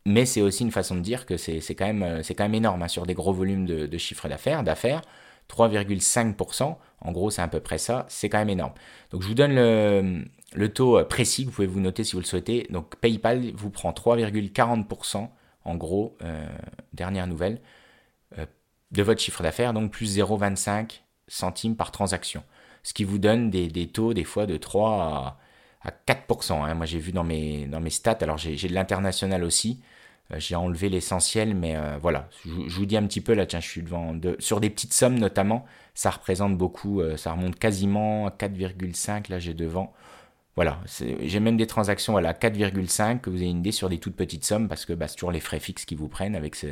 [0.08, 2.82] mais c'est aussi une façon de dire que c'est quand, même, euh, quand même énorme
[2.82, 4.64] hein, sur des gros volumes de, de chiffre d'affaires.
[4.64, 5.04] d'affaires
[5.50, 8.74] 3,5%, en gros c'est à peu près ça, c'est quand même énorme.
[9.12, 12.66] Donc je vous donne le, taux précis, vous pouvez vous noter si vous le souhaitez.
[12.72, 15.30] Donc PayPal vous prend 3,40%
[15.66, 16.18] en gros,
[16.94, 17.60] dernière nouvelle,
[18.92, 22.44] de votre chiffre d'affaires, donc plus 0,25 centimes par transaction.
[22.84, 25.38] Ce qui vous donne des, taux des fois de 3
[25.84, 26.64] à, 4%.
[26.64, 26.74] Hein.
[26.76, 29.82] Moi j'ai vu dans mes, dans mes stats, alors j'ai de l'international aussi,
[30.32, 33.60] euh, j'ai enlevé l'essentiel, mais euh, voilà, je, vous dis un petit peu là, tiens,
[33.60, 37.58] je suis devant, de, sur des petites sommes notamment, ça représente beaucoup, euh, ça remonte
[37.58, 39.94] quasiment à 4,5, là j'ai devant.
[40.56, 40.80] Voilà,
[41.22, 44.46] j'ai même des transactions à 4,5, que vous avez une idée sur des toutes petites
[44.46, 46.68] sommes, parce que bah, c'est toujours les frais fixes qui vous prennent avec ce,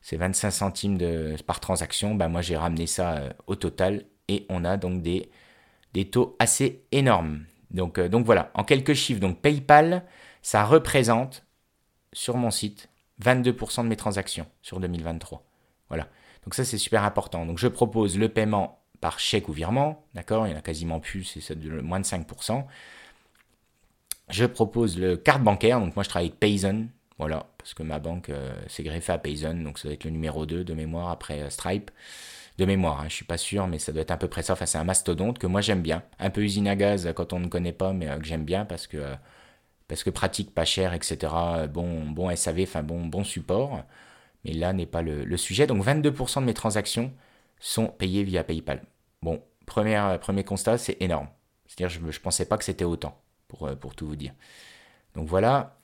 [0.00, 4.64] c'est 25 centimes de, par transaction, bah moi j'ai ramené ça au total et on
[4.64, 5.30] a donc des,
[5.92, 7.44] des taux assez énormes.
[7.70, 10.04] Donc, euh, donc voilà, en quelques chiffres, donc PayPal,
[10.42, 11.44] ça représente
[12.12, 12.88] sur mon site
[13.22, 15.42] 22% de mes transactions sur 2023.
[15.88, 16.08] Voilà,
[16.44, 17.46] donc ça c'est super important.
[17.46, 20.46] Donc je propose le paiement par chèque ou virement, d'accord?
[20.46, 22.64] Il y en a quasiment plus, c'est moins de 5%.
[24.28, 26.86] Je propose le carte bancaire, donc moi je travaille avec Payson,
[27.18, 30.10] voilà, parce que ma banque euh, s'est greffée à Payson, donc ça doit être le
[30.10, 31.90] numéro 2 de mémoire après euh, Stripe.
[32.60, 34.52] De mémoire, hein, je suis pas sûr, mais ça doit être à peu près ça.
[34.52, 36.02] Enfin, c'est un mastodonte que moi j'aime bien.
[36.18, 38.66] Un peu usine à gaz quand on ne connaît pas, mais euh, que j'aime bien
[38.66, 39.14] parce que,
[39.88, 41.32] parce que pratique, pas cher, etc.
[41.70, 43.82] Bon, bon SAV, enfin bon, bon support.
[44.44, 45.66] Mais là n'est pas le, sujet.
[45.66, 47.14] Donc 22% de mes transactions
[47.60, 48.82] sont payées via PayPal.
[49.22, 51.28] Bon, premier, premier constat, c'est énorme.
[51.66, 53.18] C'est-à-dire, je ne pensais pas que c'était autant,
[53.48, 54.34] pour, pour tout vous dire.
[55.14, 55.78] Donc voilà,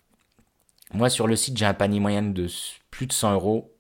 [0.93, 2.49] moi, sur le site, j'ai un panier moyen de
[2.91, 3.73] plus de 100 euros.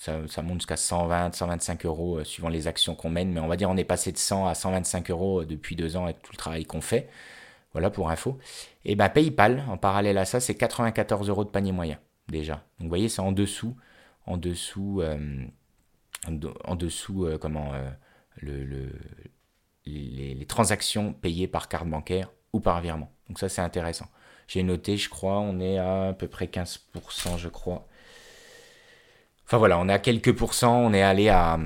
[0.00, 3.32] Ça, monte jusqu'à 120, 125 euros euh, suivant les actions qu'on mène.
[3.32, 5.94] Mais on va dire on est passé de 100 à 125 euros euh, depuis deux
[5.98, 7.10] ans avec tout le travail qu'on fait.
[7.72, 8.38] Voilà pour info.
[8.86, 12.54] Et ben PayPal, en parallèle à ça, c'est 94 euros de panier moyen déjà.
[12.78, 13.76] Donc vous voyez, c'est en dessous,
[14.24, 15.44] en dessous, euh,
[16.64, 17.72] en dessous, comment,
[18.36, 18.64] le,
[19.84, 23.12] les, les, transactions payées par carte bancaire ou par virement.
[23.28, 24.06] Donc ça, c'est intéressant.
[24.48, 27.86] J'ai noté, je crois, on est à à peu près 15%, je crois.
[29.50, 31.58] Enfin voilà, on est à quelques pourcents, on est allé à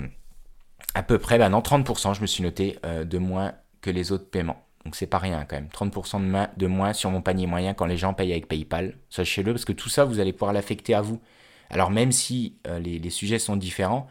[0.94, 4.11] à peu près, ben non, 30%, je me suis noté, euh, de moins que les
[4.11, 4.64] autres paiements.
[4.87, 5.68] Donc c'est pas rien quand même.
[5.68, 8.97] 30% de, moins sur mon panier moyen quand les gens payent avec PayPal.
[9.11, 11.20] Sachez-le, parce que tout ça, vous allez pouvoir l'affecter à vous.
[11.68, 14.07] Alors même si euh, les, sujets sont différents,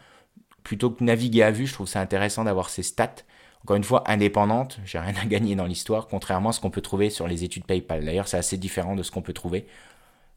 [0.62, 3.24] plutôt que naviguer à vue, je trouve ça intéressant d'avoir ces stats
[3.64, 6.82] encore une fois, indépendante, j'ai rien à gagner dans l'histoire, contrairement à ce qu'on peut
[6.82, 8.06] trouver sur les études PayPal.
[8.06, 9.66] D'ailleurs, c'est assez différent de ce qu'on peut trouver.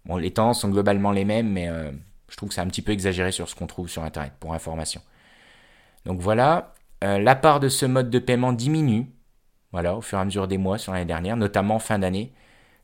[0.06, 1.90] Bon, les temps sont globalement les mêmes, mais euh,
[2.28, 4.54] je trouve que c'est un petit peu exagéré sur ce qu'on trouve sur Internet, pour
[4.54, 5.00] information.
[6.04, 9.06] Donc voilà, euh, la part de ce mode de paiement diminue,
[9.72, 12.32] voilà, au fur et à mesure des mois sur l'année dernière, notamment fin d'année.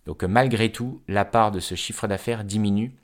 [0.06, 2.94] Donc euh, malgré tout, la part de ce chiffre d'affaires diminue.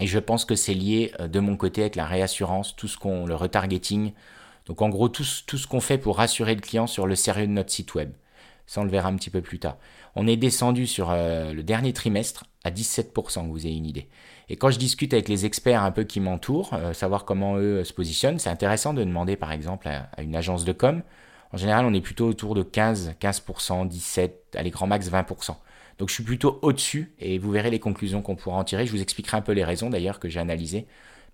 [0.00, 3.26] Et je pense que c'est lié de mon côté avec la réassurance, tout ce qu'on,
[3.26, 4.12] le retargeting,
[4.68, 7.52] donc en gros, tout, ce qu'on fait pour rassurer le client sur le sérieux de
[7.52, 8.12] notre site web.
[8.66, 9.78] Ça, on le verra un petit peu plus tard.
[10.14, 14.08] On est descendu sur euh, le dernier trimestre à 17%, que vous ayez une idée.
[14.50, 17.80] Et quand je discute avec les experts un peu qui m'entourent, euh, savoir comment eux
[17.80, 21.02] euh, se positionnent, c'est intéressant de demander par exemple à, une agence de com.
[21.52, 25.56] En général, on est plutôt autour de 15, 15%, 17, allez, grand max 20%.
[25.98, 28.86] Donc je suis plutôt au-dessus et vous verrez les conclusions qu'on pourra en tirer.
[28.86, 30.86] Je vous expliquerai un peu les raisons d'ailleurs que j'ai analysées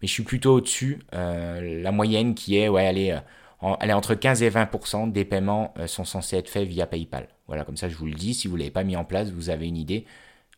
[0.02, 1.00] mais je suis plutôt au-dessus.
[1.14, 3.14] Euh, la moyenne qui est, ouais, elle est,
[3.60, 7.28] entre 15 et 20% des paiements sont censés être faits via PayPal.
[7.46, 9.30] Voilà, comme ça je vous le dis, si vous ne l'avez pas mis en place,
[9.30, 10.04] vous avez une idée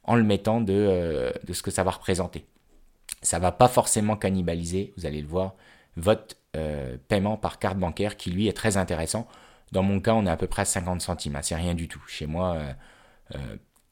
[0.07, 2.47] en le mettant de, de ce que ça va représenter.
[3.23, 5.55] Ça ne va pas forcément cannibaliser, vous allez le voir,
[5.97, 6.37] votre
[7.09, 9.29] paiement par carte bancaire qui lui est très intéressant.
[9.73, 11.89] Dans mon cas, on est à peu près à 50 centimes, hein, c'est rien du
[11.89, 12.03] tout.
[12.07, 12.59] Chez moi,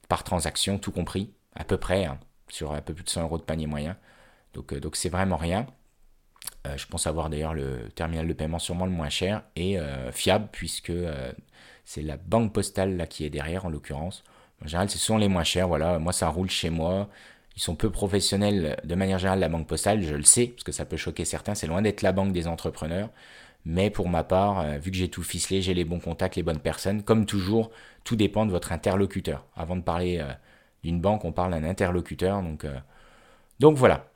[0.09, 3.39] par transaction, tout compris, à peu près, hein, sur un peu plus de 100 euros
[3.39, 3.97] de panier moyen.
[4.55, 5.67] Donc, euh, donc c'est vraiment rien.
[6.77, 9.79] je pense avoir d'ailleurs le terminal de paiement sûrement le moins cher et
[10.13, 10.93] fiable puisque
[11.85, 14.25] c'est la banque postale là qui est derrière en l'occurrence.
[14.65, 15.69] En général, ce sont les moins chers.
[15.69, 17.09] Voilà, moi ça roule chez moi.
[17.57, 20.73] Ils sont peu professionnels de manière générale, la banque postale, je le sais, parce que
[20.73, 21.55] ça peut choquer certains.
[21.55, 23.11] C'est loin d'être la banque des entrepreneurs.
[23.65, 26.43] Mais pour ma part, euh, vu que j'ai tout ficelé, j'ai les bons contacts, les
[26.43, 27.03] bonnes personnes.
[27.03, 27.71] Comme toujours,
[28.05, 29.45] tout dépend de votre interlocuteur.
[29.57, 30.33] Avant de parler euh,
[30.83, 32.43] d'une banque, on parle d'un interlocuteur.
[32.43, 32.79] Donc, euh,
[33.61, 34.11] donc voilà.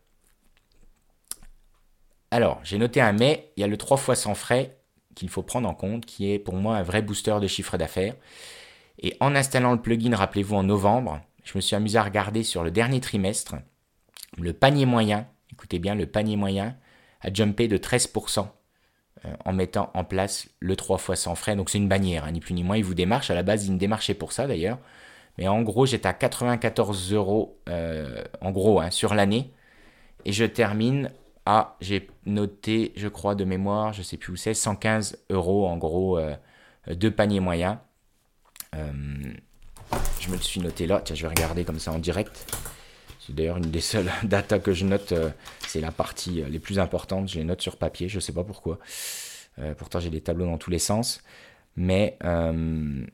[2.30, 4.76] Alors, j'ai noté un mais, il y a le 3 fois sans frais
[5.14, 8.14] qu'il faut prendre en compte, qui est pour moi un vrai booster de chiffre d'affaires.
[8.98, 12.64] Et en installant le plugin, rappelez-vous, en novembre, je me suis amusé à regarder sur
[12.64, 13.56] le dernier trimestre,
[14.37, 16.76] le panier moyen, écoutez bien, le panier moyen
[17.20, 18.46] a jumpé de 13%
[19.24, 21.56] euh, en mettant en place le 3 fois sans frais.
[21.56, 22.76] Donc c'est une bannière, hein, ni plus ni moins.
[22.76, 23.30] Il vous démarche.
[23.30, 24.78] À la base, il me démarchait pour ça d'ailleurs.
[25.38, 29.52] Mais en gros, j'étais à 94 euros euh, en gros hein, sur l'année.
[30.24, 31.11] Et je termine
[31.46, 35.76] à, j'ai noté, je crois de mémoire, je sais plus où c'est, 115 euros en
[35.76, 36.34] gros euh,
[36.88, 37.80] de panier moyen.
[38.72, 41.00] Je me suis noté là.
[41.04, 42.46] Tiens, je vais regarder comme ça en direct.
[43.28, 45.28] C'est d'ailleurs une des seules datas que je note, euh,
[45.66, 47.28] c'est la partie euh, les plus importantes.
[47.28, 48.78] Je les note sur papier, je ne sais pas pourquoi.
[49.59, 51.22] Euh, pourtant, j'ai des tableaux dans tous les sens.
[51.76, 53.07] Mais on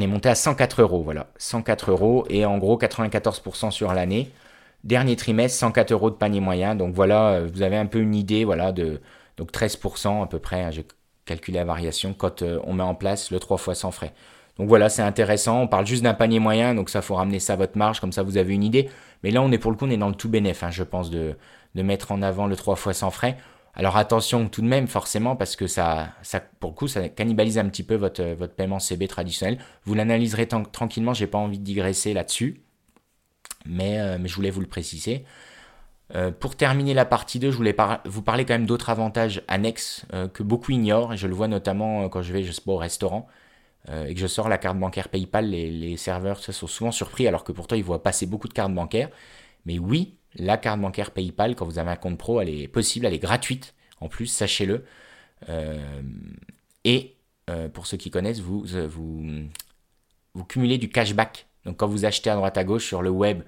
[0.00, 1.28] est monté à 104 euros, voilà.
[1.38, 4.32] 104 euros et en gros 94% sur l'année.
[4.82, 6.74] Dernier trimestre, 104 euros de panier moyen.
[6.74, 9.00] Donc voilà, vous avez un peu une idée, voilà, de
[9.36, 10.62] donc 13% à peu près.
[10.62, 10.84] Hein, j'ai
[11.24, 14.12] calculé la variation quand on met en place le 3 fois sans frais.
[14.58, 15.62] Donc voilà, c'est intéressant.
[15.62, 18.12] On parle juste d'un panier moyen, donc ça faut ramener ça à votre marge, comme
[18.12, 18.90] ça vous avez une idée.
[19.22, 20.82] Mais là, on est pour le coup, on est dans le tout bénéf, hein, je
[20.82, 21.36] pense, de,
[21.74, 23.36] mettre en avant le 3 fois sans frais.
[23.74, 27.58] Alors attention tout de même, forcément, parce que ça, ça pour le coup, ça cannibalise
[27.58, 29.58] un petit peu votre, votre paiement CB traditionnel.
[29.84, 32.62] Vous l'analyserez tranquillement, j'ai pas envie de digresser là-dessus.
[33.64, 35.24] Mais, euh, mais, je voulais vous le préciser.
[36.14, 40.04] Euh, pour terminer la partie 2, je voulais vous parler quand même d'autres avantages annexes
[40.12, 42.76] euh, que beaucoup ignorent, et je le vois notamment quand je vais, je sais au
[42.76, 43.28] restaurant.
[43.88, 47.42] Euh, et que je sors la carte bancaire PayPal, les, serveurs sont souvent surpris alors
[47.42, 49.10] que pourtant ils voient passer beaucoup de cartes bancaires.
[49.66, 53.06] Mais oui, la carte bancaire PayPal, quand vous avez un compte pro, elle est possible,
[53.06, 54.84] elle est gratuite en plus, sachez-le.
[55.48, 55.78] Euh,
[56.84, 57.16] et
[57.50, 61.46] euh, pour ceux qui connaissent, vous, vous, cumulez du cashback.
[61.64, 63.42] Donc quand vous achetez à droite à gauche sur le web,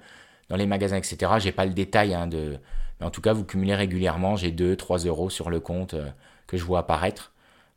[0.49, 2.57] dans les magasins, etc., j'ai pas le détail hein, de.
[2.99, 4.37] Mais en tout cas, vous cumulez régulièrement.
[4.37, 5.95] J'ai 2-3 euros sur le compte
[6.47, 7.33] que je vois apparaître.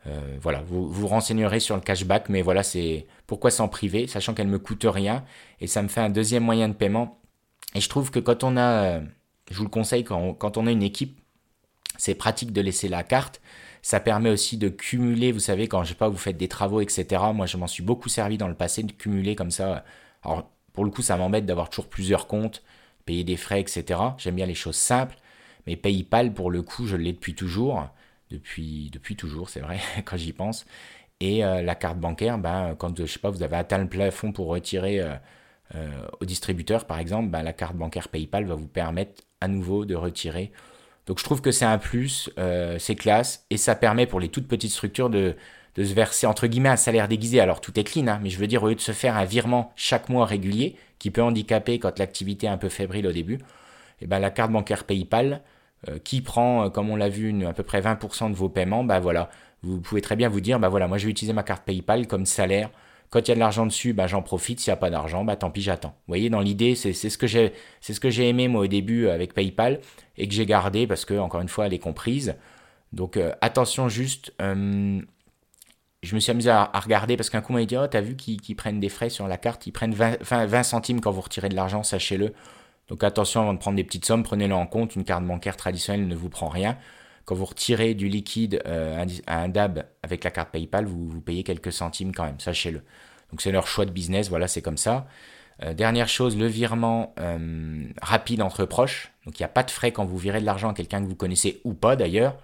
[0.06, 4.34] Euh, voilà, vous vous renseignerez sur le cashback, mais voilà, c'est pourquoi s'en priver, sachant
[4.34, 5.24] qu'elle me coûte rien
[5.60, 7.20] et ça me fait un deuxième moyen de paiement.
[7.74, 9.00] Et je trouve que quand on a, euh,
[9.50, 11.20] je vous le conseille, quand on, a une équipe,
[11.98, 13.40] c'est pratique de laisser la carte.
[13.82, 16.80] Ça permet aussi de cumuler, vous savez, quand je sais pas, vous faites des travaux,
[16.80, 17.22] etc.
[17.34, 19.84] Moi, je m'en suis beaucoup servi dans le passé de cumuler comme ça.
[20.22, 22.62] Alors, pour le coup, ça m'embête d'avoir toujours plusieurs comptes,
[23.04, 24.00] payer des frais, etc.
[24.18, 25.16] J'aime bien les choses simples.
[25.66, 27.88] Mais PayPal, pour le coup, je l'ai depuis toujours
[28.30, 30.66] depuis, depuis toujours, c'est vrai, quand j'y pense.
[31.20, 34.32] Et euh, la carte bancaire, ben, quand je sais pas, vous avez atteint le plafond
[34.32, 35.14] pour retirer euh,
[35.74, 35.88] euh,
[36.20, 39.94] au distributeur, par exemple, ben, la carte bancaire PayPal va vous permettre à nouveau de
[39.94, 40.52] retirer.
[41.06, 42.30] Donc je trouve que c'est un plus,
[42.78, 45.36] c'est classe, et ça permet pour les toutes petites structures de,
[45.74, 47.40] de se verser entre guillemets un salaire déguisé.
[47.40, 49.24] Alors tout est clean, hein, mais je veux dire, au lieu de se faire un
[49.24, 53.38] virement chaque mois régulier, qui peut handicaper quand l'activité est un peu fébrile au début,
[54.00, 55.40] et ben, la carte bancaire PayPal,
[55.86, 58.82] euh, qui prend, euh, comme on l'a vu, à peu près 20% de vos paiements,
[58.82, 59.30] bah voilà,
[59.62, 62.08] vous pouvez très bien vous dire, bah voilà, moi je vais utiliser ma carte PayPal
[62.08, 62.70] comme salaire.
[63.10, 64.58] Quand il y a de l'argent dessus, bah j'en profite.
[64.58, 65.90] S'il n'y a pas d'argent, bah tant pis, j'attends.
[65.90, 68.66] Vous voyez, dans l'idée, c'est ce que j'ai, c'est ce que j'ai aimé moi au
[68.66, 69.80] début avec PayPal
[70.16, 72.34] et que j'ai gardé parce que encore une fois, elle est comprise.
[72.92, 74.32] Donc euh, attention juste.
[74.40, 78.56] je me suis amusé à, regarder parce qu'un coup m'a dit, oh, t'as vu qu'ils
[78.56, 81.56] prennent des frais sur la carte, ils prennent 20, 20 centimes quand vous retirez de
[81.56, 82.34] l'argent, sachez-le.
[82.88, 84.96] Donc attention avant de prendre des petites sommes, prenez-le en compte.
[84.96, 86.76] Une carte bancaire traditionnelle ne vous prend rien.
[87.24, 91.42] Quand vous retirez du liquide euh, à un DAB avec la carte PayPal, vous, payez
[91.42, 92.82] quelques centimes quand même, sachez-le.
[93.30, 95.06] Donc c'est leur choix de business, voilà, c'est comme ça.
[95.62, 99.12] Euh, dernière chose, le virement euh, rapide entre proches.
[99.26, 101.06] Donc il n'y a pas de frais quand vous virez de l'argent à quelqu'un que
[101.06, 102.38] vous connaissez ou pas d'ailleurs.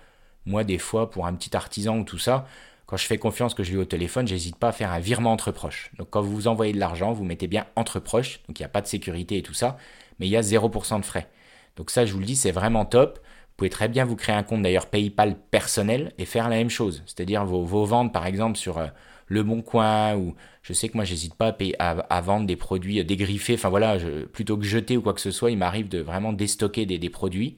[0.44, 2.46] Moi, des fois, pour un petit artisan ou tout ça,
[2.85, 5.33] quand je fais confiance que je lui au téléphone, j'hésite pas à faire un virement
[5.33, 5.90] entre proches.
[5.96, 8.68] Donc quand vous envoyez de l'argent, vous mettez bien entre proches, donc il n'y a
[8.68, 9.78] pas de sécurité et tout ça
[10.18, 11.29] mais il y a 0% de frais.
[11.77, 13.18] Donc ça, je vous le dis, c'est vraiment top.
[13.55, 16.70] Vous pouvez très bien vous créer un compte d'ailleurs PayPal personnel et faire la même
[16.70, 17.03] chose.
[17.07, 18.87] C'est-à-dire vos, ventes, par exemple, sur euh,
[19.27, 23.05] Le Bon Coin, ou je sais que moi, j'hésite pas à, vendre des produits euh,
[23.05, 23.55] dégriffés.
[23.55, 23.96] Enfin voilà,
[24.33, 27.57] plutôt que jeter ou quoi que ce soit, il m'arrive de vraiment déstocker des, produits.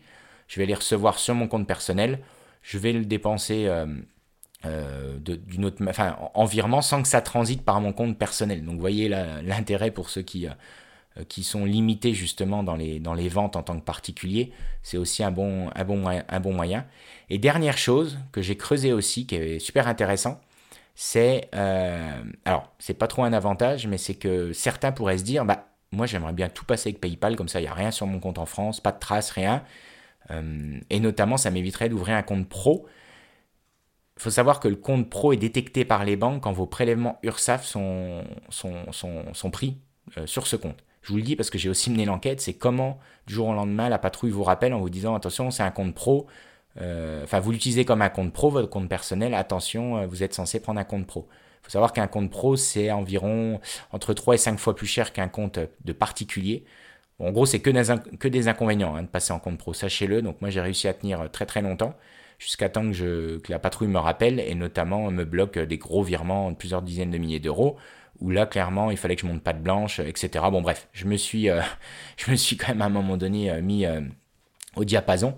[0.48, 2.20] Je vais les recevoir sur mon compte personnel.
[2.62, 3.66] Je vais le dépenser
[4.66, 8.64] euh, d'une autre, enfin, en virement sans que ça transite par mon compte personnel.
[8.64, 10.46] Donc, vous voyez l'intérêt pour ceux qui
[11.28, 14.52] qui sont limités justement dans les, dans les ventes en tant que particulier,
[14.82, 16.86] c'est aussi un bon, un, bon, un bon moyen.
[17.30, 20.40] Et dernière chose que j'ai creusé aussi, qui est super intéressant,
[20.96, 25.44] c'est euh, alors c'est pas trop un avantage, mais c'est que certains pourraient se dire
[25.44, 28.06] bah moi j'aimerais bien tout passer avec PayPal comme ça il y a rien sur
[28.06, 29.62] mon compte en France, pas de traces, rien,
[30.30, 32.86] euh, et notamment ça m'éviterait d'ouvrir un compte pro.
[34.16, 37.18] Il faut savoir que le compte pro est détecté par les banques quand vos prélèvements
[37.22, 39.76] URSAF sont, sont, sont, pris
[40.16, 40.82] euh, sur ce compte.
[41.06, 43.54] Je vous le dis parce que j'ai aussi mené l'enquête, c'est comment du jour au
[43.54, 46.26] lendemain la patrouille vous rappelle en vous disant attention c'est un compte pro,
[46.80, 50.34] euh, enfin, vous l'utilisez comme un compte pro, votre compte personnel, attention, euh, vous êtes
[50.34, 51.28] censé prendre un compte pro.
[51.60, 53.60] Il faut savoir qu'un compte pro, c'est environ
[53.92, 56.64] entre 3 et 5 fois plus cher qu'un compte de particulier.
[57.20, 57.70] en gros, c'est que,
[58.28, 60.22] des inconvénients hein, de passer en compte pro, sachez-le.
[60.22, 61.94] Donc moi, j'ai réussi à tenir très très longtemps,
[62.40, 66.56] jusqu'à temps que la patrouille me rappelle, et notamment me bloque des gros virements de
[66.56, 67.76] plusieurs dizaines de milliers d'euros,
[68.20, 70.44] où là, clairement, il fallait que je monte pas de blanche, etc.
[70.50, 71.60] Bon, bref, je me suis, euh,
[72.16, 73.86] je me suis quand même à un moment donné mis
[74.76, 75.36] au diapason.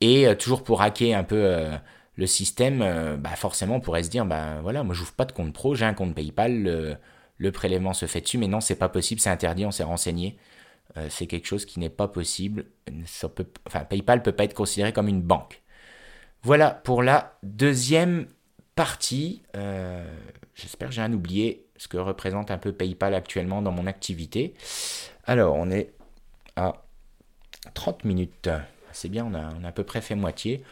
[0.00, 1.76] Et euh, toujours pour hacker un peu euh,
[2.16, 5.32] le système, euh, bah forcément on pourrait se dire, bah voilà, moi j'ouvre pas de
[5.32, 6.98] compte pro, j'ai un compte PayPal,
[7.38, 10.38] le, prélèvement se fait dessus, mais non, c'est pas possible, c'est interdit, on s'est renseigné.
[11.08, 12.66] c'est quelque chose qui n'est pas possible.
[13.06, 15.62] Ça peut, enfin, PayPal peut pas être considéré comme une banque.
[16.42, 18.28] Voilà pour la deuxième
[18.74, 19.42] partie.
[20.54, 24.54] J'espère que j'ai un oublié ce que représente un peu PayPal actuellement dans mon activité.
[25.24, 25.92] Alors, on est
[26.56, 26.82] à
[27.74, 28.48] 30 minutes
[28.94, 30.62] c'est bien, on a, à peu près fait moitié.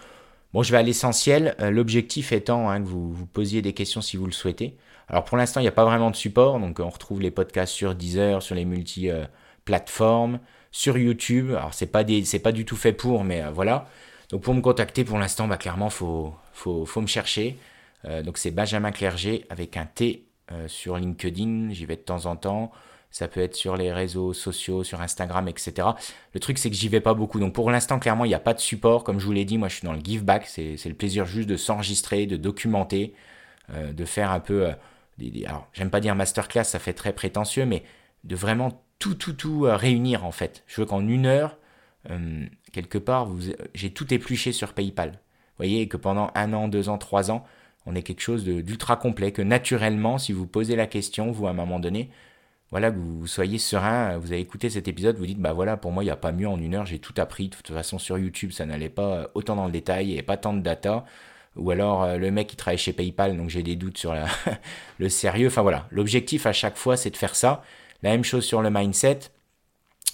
[0.52, 4.00] Bon, je vais à l'essentiel, euh, l'objectif étant hein, que vous, vous posiez des questions
[4.00, 4.76] si vous le souhaitez.
[5.08, 7.72] Alors pour l'instant, il n'y a pas vraiment de support, donc on retrouve les podcasts
[7.72, 10.38] sur Deezer, sur les multi-plateformes,
[10.70, 11.50] sur YouTube.
[11.50, 13.88] Alors c'est pas, pas du tout fait pour, mais euh, voilà.
[14.30, 17.58] Donc pour me contacter, pour l'instant, bah, clairement, il faut, faut, me chercher.
[18.04, 20.24] Euh, donc c'est Benjamin Clerget avec un T
[20.66, 22.72] sur LinkedIn, j'y vais de temps en temps
[23.12, 25.88] ça peut être sur les réseaux sociaux, sur Instagram, etc.
[26.32, 27.38] Le truc, c'est que j'y vais pas beaucoup.
[27.38, 29.04] Donc pour l'instant, clairement, il n'y a pas de support.
[29.04, 30.46] Comme je vous l'ai dit, moi, je suis dans le give back.
[30.46, 33.14] C'est le plaisir juste de s'enregistrer, de documenter,
[33.70, 34.66] euh, de faire un peu.
[34.66, 34.72] Euh,
[35.46, 37.84] alors, j'aime pas dire masterclass, ça fait très prétentieux, mais
[38.24, 40.64] de vraiment tout, tout, tout euh, réunir, en fait.
[40.66, 41.58] Je veux qu'en une heure,
[42.72, 43.28] quelque part,
[43.74, 45.10] j'ai tout épluché sur PayPal.
[45.10, 47.44] Vous voyez, que pendant un an, deux ans, trois ans,
[47.86, 51.50] on est quelque chose d'ultra complet, que naturellement, si vous posez la question, vous, à
[51.50, 52.10] un moment donné,
[52.72, 55.92] voilà, que vous soyez serein, vous avez écouté cet épisode, vous dites, bah voilà, pour
[55.92, 57.50] moi, il n'y a pas mieux en une heure, j'ai tout appris.
[57.50, 60.14] De toute façon, sur YouTube, ça n'allait pas euh, autant dans le détail, il n'y
[60.14, 61.04] avait pas tant de data.
[61.56, 64.14] Ou alors, euh, le mec qui travaille chez PayPal, donc j'ai des doutes sur
[64.98, 65.48] le sérieux.
[65.48, 67.62] Enfin voilà, l'objectif à chaque fois, c'est de faire ça.
[68.02, 69.18] La même chose sur le mindset.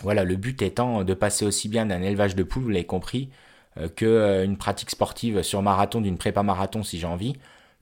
[0.02, 3.30] Voilà, le but étant de passer aussi bien d'un élevage de poules, vous l'avez compris,
[3.78, 7.36] euh, que une pratique sportive sur marathon, d'une prépa marathon si j'ai envie,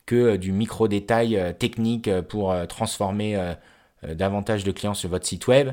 [0.06, 3.56] que du micro détail technique pour transformer
[4.04, 5.70] euh, davantage de clients sur votre site web.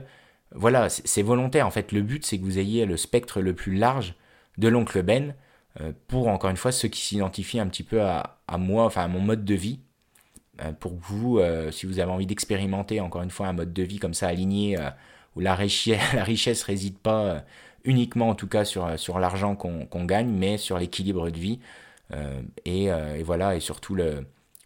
[0.55, 1.67] Voilà, c'est volontaire.
[1.67, 4.15] En fait, le but, c'est que vous ayez le spectre le plus large
[4.57, 5.35] de l'oncle Ben
[5.81, 9.07] euh, pour, encore une fois, ceux qui s'identifient un petit peu à, moi, enfin à
[9.07, 9.79] mon mode de vie.
[10.61, 11.41] Euh, pour vous,
[11.71, 14.77] si vous avez envie d'expérimenter, encore une fois, un mode de vie comme ça aligné,
[15.35, 17.43] où la, richesse, la richesse réside pas
[17.83, 21.59] uniquement, en tout cas, sur l'argent qu'on gagne, mais sur l'équilibre de vie.
[22.65, 23.97] Et, et, voilà, et surtout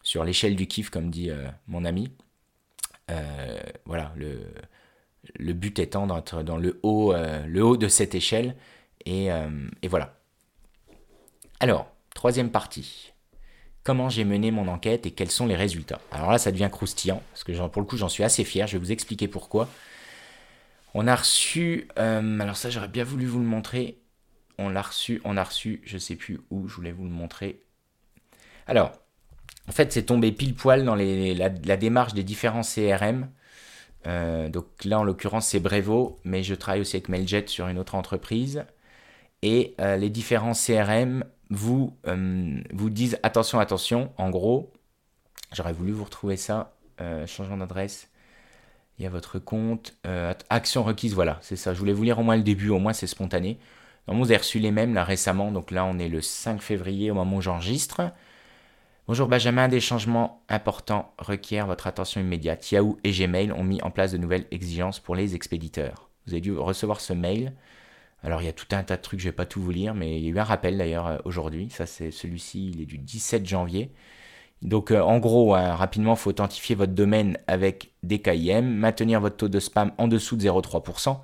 [0.03, 1.29] sur l'échelle du kiff, comme dit
[1.67, 2.11] mon ami.
[3.09, 8.55] Euh, voilà, le, but étant d'être dans le haut, euh, le haut de cette échelle.
[9.07, 10.17] Euh, et, voilà.
[11.59, 13.13] Alors, troisième partie.
[13.83, 16.01] Comment j'ai mené mon enquête et quels sont les résultats?
[16.11, 18.67] Alors là, ça devient croustillant, parce que pour le coup, j'en suis assez fier.
[18.67, 19.69] Je vais vous expliquer pourquoi.
[20.93, 23.97] On a reçu, alors ça, j'aurais bien voulu vous le montrer.
[24.57, 27.61] On l'a reçu, on a reçu, je sais plus où, je voulais vous le montrer.
[28.65, 28.91] Alors,
[29.67, 33.29] en fait, c'est tombé pile poil dans la, démarche des différents CRM.
[34.05, 37.77] Euh, donc là, en l'occurrence, c'est Brevo, mais je travaille aussi avec Mailjet sur une
[37.77, 38.65] autre entreprise.
[39.41, 44.11] Et euh, les différents CRM vous, euh, vous disent attention, attention.
[44.17, 44.71] En gros,
[45.53, 46.73] j'aurais voulu vous retrouver ça.
[47.27, 48.09] changement d'adresse.
[48.97, 49.95] Il y a votre compte.
[50.49, 51.73] action requise, voilà, c'est ça.
[51.73, 53.59] Je voulais vous lire au moins le début, au moins c'est spontané.
[54.07, 55.51] Vous avez reçu les mêmes là récemment.
[55.51, 58.13] Donc là, on est le 5 février au moment où j'enregistre.
[59.07, 62.71] Bonjour Benjamin, des changements importants requièrent votre attention immédiate.
[62.71, 66.09] Yahoo et Gmail ont mis en place de nouvelles exigences pour les expéditeurs.
[66.25, 67.53] Vous avez dû recevoir ce mail.
[68.21, 69.71] Alors il y a tout un tas de trucs, je ne vais pas tout vous
[69.71, 71.69] lire, mais il y a eu un rappel d'ailleurs euh, aujourd'hui.
[71.69, 73.91] Ça c'est celui-ci, il est du 17 janvier.
[74.61, 79.37] Donc euh, en gros, hein, rapidement, il faut authentifier votre domaine avec DKIM, maintenir votre
[79.37, 81.19] taux de spam en dessous de 0,3%.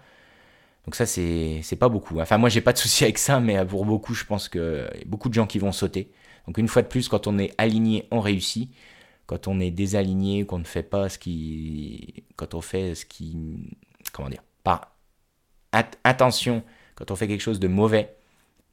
[0.86, 2.19] Donc ça c'est pas beaucoup.
[2.19, 5.01] Enfin moi j'ai pas de souci avec ça, mais pour beaucoup je pense qu'il y
[5.01, 6.11] a beaucoup de gens qui vont sauter.
[6.47, 8.69] Donc une fois de plus, quand on est aligné, on réussit.
[9.25, 13.38] Quand on est désaligné, qu'on ne fait pas ce qui, quand on fait ce qui,
[14.11, 14.97] comment dire, par
[15.71, 16.63] attention,
[16.95, 18.17] quand on fait quelque chose de mauvais,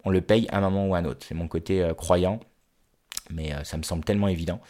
[0.05, 1.25] on le paye à un moment ou à un autre.
[1.27, 2.41] C'est mon côté euh, croyant,
[3.31, 4.61] mais ça me semble tellement évident.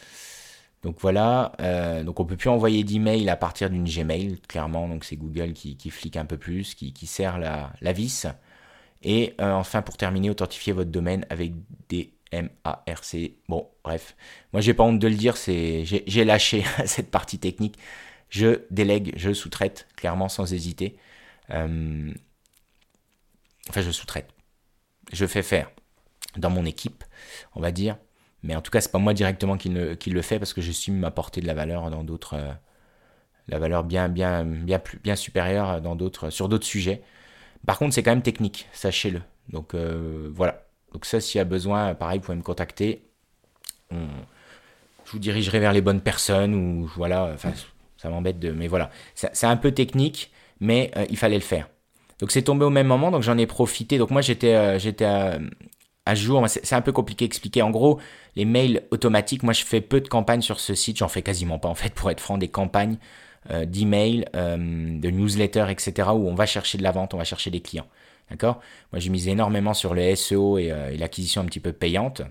[0.82, 4.88] Donc voilà, euh, donc on peut plus envoyer d'email à partir d'une Gmail, clairement.
[4.88, 8.26] Donc c'est Google qui, qui, flique un peu plus, qui, qui serre la, la vis.
[9.02, 11.52] Et euh, enfin, pour terminer, authentifier votre domaine avec
[11.88, 13.16] des MARC.
[13.48, 14.16] Bon, bref.
[14.52, 17.76] Moi, j'ai pas honte de le dire, c'est j'ai lâché cette partie technique.
[18.30, 20.96] Je délègue, je sous-traite, clairement, sans hésiter.
[21.50, 22.12] Euh,
[23.68, 24.30] enfin, je sous-traite.
[25.12, 25.70] Je fais faire
[26.36, 27.04] dans mon équipe,
[27.54, 27.98] on va dire.
[28.42, 31.40] Mais en tout cas, c'est pas moi directement qui le, fait parce que j'estime m'apporter
[31.40, 32.34] de la valeur dans d'autres.
[32.34, 32.52] Euh,
[33.48, 35.96] la valeur bien, bien, bien, plus, bien supérieure dans
[36.30, 37.02] sur d'autres sujets.
[37.66, 39.20] Par contre, c'est quand même technique, sachez-le.
[39.48, 40.64] Donc euh, voilà.
[40.92, 43.02] Donc ça, s'il y a besoin, pareil, vous pouvez me contacter.
[43.90, 43.96] je
[45.12, 47.32] vous dirigerai vers les bonnes personnes ou voilà.
[47.34, 47.52] Enfin,
[47.96, 48.52] ça m'embête de.
[48.52, 48.90] Mais voilà.
[49.14, 50.30] C'est un peu technique,
[50.60, 51.68] mais euh, il fallait le faire.
[52.20, 53.98] Donc c'est tombé au même moment, donc j'en ai profité.
[53.98, 55.06] Donc moi j'étais j'étais
[56.06, 56.44] à jour.
[56.48, 57.62] C'est un peu compliqué à expliquer.
[57.62, 58.00] En gros,
[58.36, 61.58] les mails automatiques, moi je fais peu de campagnes sur ce site, j'en fais quasiment
[61.58, 62.96] pas en fait, pour être franc, des campagnes
[63.50, 66.10] euh, d'emails, euh, de newsletters, etc.
[66.10, 67.86] où on va chercher de la vente, on va chercher des clients.
[68.30, 68.60] D'accord?
[68.92, 72.22] Moi j'ai mis énormément sur le SEO euh, et, l'acquisition un petit peu payante.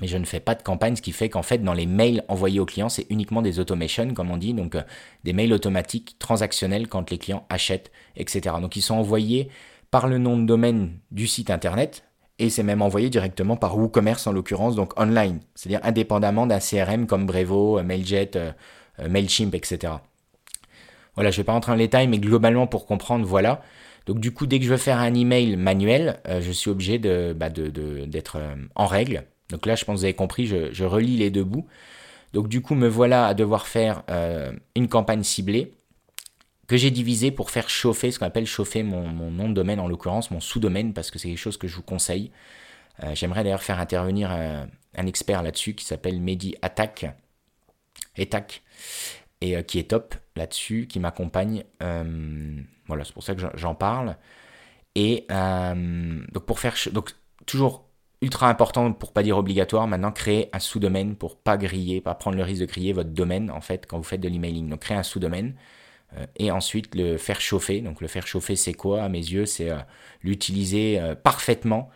[0.00, 2.24] Mais je ne fais pas de campagne, ce qui fait qu'en fait, dans les mails
[2.28, 4.74] envoyés aux clients, c'est uniquement des automations, comme on dit, donc
[5.22, 8.56] des mails automatiques transactionnels quand les clients achètent, etc.
[8.62, 9.50] Donc ils sont envoyés
[9.90, 12.04] par le nom de domaine du site internet,
[12.38, 17.06] et c'est même envoyé directement par WooCommerce en l'occurrence, donc online, c'est-à-dire indépendamment d'un CRM
[17.06, 18.52] comme Brevo, euh, Mailjet, euh,
[19.00, 19.94] euh, Mailchimp, etc.
[21.14, 23.60] Voilà, je ne vais pas rentrer dans les détails, mais globalement pour comprendre, voilà.
[24.06, 27.34] Donc du coup, dès que je veux faire un email manuel, je suis obligé de,
[27.36, 28.38] bah, d'être
[28.74, 29.24] en règle.
[29.50, 31.66] Donc là, je pense que vous avez compris, je, relis les deux bouts.
[32.32, 34.02] Donc du coup, me voilà à devoir faire
[34.74, 35.74] une campagne ciblée
[36.72, 39.88] que j'ai divisé pour faire chauffer, ce qu'on appelle chauffer mon, nom de domaine, en
[39.88, 42.32] l'occurrence mon sous-domaine, parce que c'est quelque chose que je vous conseille.
[43.04, 44.64] Euh, j'aimerais d'ailleurs faire intervenir euh,
[44.96, 47.14] un, expert là-dessus qui s'appelle Mehdi Attack,
[48.16, 48.26] et
[49.54, 51.64] euh, qui est top là-dessus, qui m'accompagne.
[52.86, 54.16] voilà, c'est pour ça que j'en parle.
[54.94, 57.10] Et donc pour faire donc
[57.44, 57.84] toujours
[58.22, 62.38] ultra important pour pas dire obligatoire maintenant créer un sous-domaine pour pas griller, pas prendre
[62.38, 64.70] le risque de griller votre domaine en fait quand vous faites de l'emailing.
[64.70, 65.54] Donc créer un sous-domaine.
[66.18, 67.80] Euh, et ensuite le faire chauffer.
[67.80, 69.02] Donc le faire chauffer, c'est quoi?
[69.02, 69.78] À mes yeux, c'est euh,
[70.22, 71.90] l'utiliser euh, parfaitement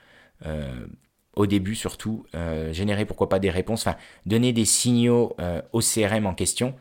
[1.34, 2.26] au début surtout,
[2.72, 3.96] générer pourquoi pas des réponses, enfin
[4.26, 5.34] donner des signaux
[5.72, 6.74] au CRM en question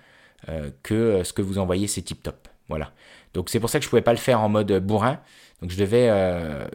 [0.84, 2.50] que ce que vous envoyez c'est tip top.
[2.68, 2.92] Voilà.
[3.34, 5.22] Donc c'est pour ça que je pouvais pas le faire en mode bourrin.
[5.62, 6.10] Donc je devais,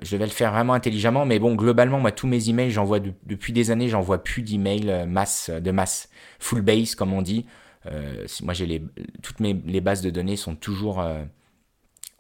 [0.01, 1.27] je devais le faire vraiment intelligemment.
[1.27, 5.51] Mais bon, globalement, moi tous mes emails, j'envoie depuis des années, j'envoie plus d'emails masse
[5.51, 6.09] de masse,
[6.39, 7.45] full base comme on dit.
[7.87, 8.83] Euh, moi, j'ai
[9.23, 11.25] toutes mes, les bases de données sont toujours euh,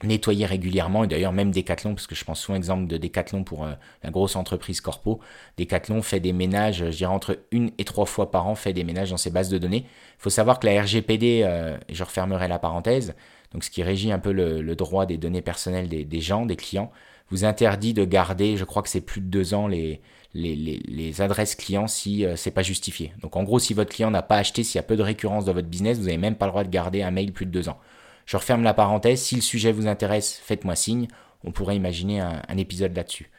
[0.02, 1.04] nettoyées régulièrement.
[1.04, 4.11] Et d'ailleurs, même Decathlon, parce que je pense souvent exemple de Decathlon pour euh, la
[4.11, 5.20] grosse entreprise corpo.
[5.58, 8.84] Decathlon fait des ménages, je dirais entre une et trois fois par an, fait des
[8.84, 9.84] ménages dans ses bases de données.
[9.86, 13.14] Il faut savoir que la RGPD, et je refermerai la parenthèse,
[13.52, 16.90] donc ce qui régit un peu le, droit des données personnelles des gens, des clients,
[17.30, 20.00] vous interdit de garder, je crois que c'est plus de deux ans, les,
[20.34, 23.12] les, adresses clients si euh, c'est pas justifié.
[23.20, 25.44] Donc en gros, si votre client n'a pas acheté, s'il y a peu de récurrence
[25.44, 27.50] dans votre business, vous n'avez même pas le droit de garder un mail plus de
[27.50, 27.78] deux ans.
[28.26, 29.20] Je referme la parenthèse.
[29.20, 31.08] Si le sujet vous intéresse, faites-moi signe.
[31.42, 33.30] On pourrait imaginer un, épisode là-dessus.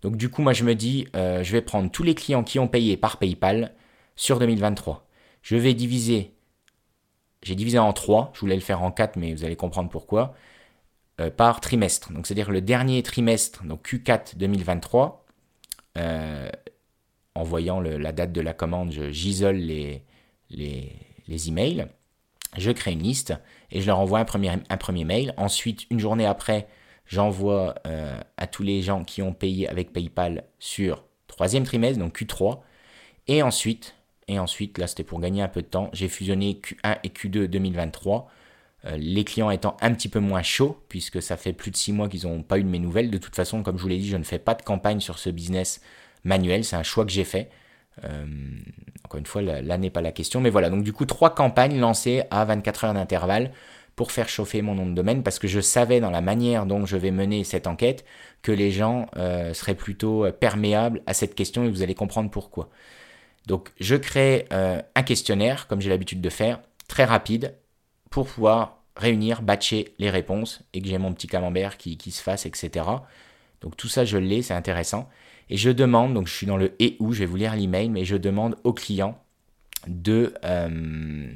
[0.00, 2.58] Donc du coup, moi je me dis, euh, je vais prendre tous les clients qui
[2.58, 3.74] ont payé par PayPal
[4.16, 5.06] sur 2023.
[5.42, 6.34] Je vais diviser,
[7.42, 10.34] j'ai divisé en trois, je voulais le faire en quatre, mais vous allez comprendre pourquoi,
[11.20, 12.12] euh, par trimestre.
[12.12, 15.21] Donc c'est-à-dire le dernier trimestre, donc Q4 2023,
[15.98, 16.48] euh,
[17.34, 20.02] en voyant la date de la commande, j'isole les,
[20.50, 20.92] les,
[21.26, 21.86] les, emails,
[22.58, 23.34] je crée une liste
[23.70, 25.32] et je leur envoie un premier, un premier mail.
[25.36, 26.68] Ensuite, une journée après,
[27.06, 32.20] j'envoie euh, à tous les gens qui ont payé avec PayPal sur troisième trimestre, donc
[32.20, 32.60] Q3.
[33.28, 33.94] Et ensuite,
[34.28, 37.46] et ensuite là c'était pour gagner un peu de temps, j'ai fusionné Q1 et Q2
[37.46, 38.41] 2023 euh,
[38.84, 42.08] les clients étant un petit peu moins chauds, puisque ça fait plus de six mois
[42.08, 43.10] qu'ils n'ont pas eu de mes nouvelles.
[43.10, 45.18] De toute façon, comme je vous l'ai dit, je ne fais pas de campagne sur
[45.18, 45.80] ce business
[46.24, 47.50] manuel, c'est un choix que j'ai fait.
[48.04, 48.24] Euh,
[49.04, 50.40] encore une fois, là, n'est pas la question.
[50.40, 53.52] Mais voilà, donc du coup, trois campagnes lancées à 24 heures d'intervalle
[53.96, 56.86] pour faire chauffer mon nom de domaine, parce que je savais dans la manière dont
[56.86, 58.06] je vais mener cette enquête
[58.40, 62.70] que les gens euh, seraient plutôt perméables à cette question et vous allez comprendre pourquoi.
[63.46, 67.54] Donc je crée un questionnaire, comme j'ai l'habitude de faire, très rapide,
[68.12, 72.46] pour pouvoir réunir, batcher les réponses et que j'ai mon petit camembert qui, se fasse,
[72.46, 72.86] etc.
[73.62, 75.08] Donc tout ça, je l'ai, c'est intéressant.
[75.48, 77.88] Et je demande, donc je suis dans le et où, je vais vous lire l'email,
[77.88, 79.18] mais je demande au client
[79.88, 81.32] de, euh,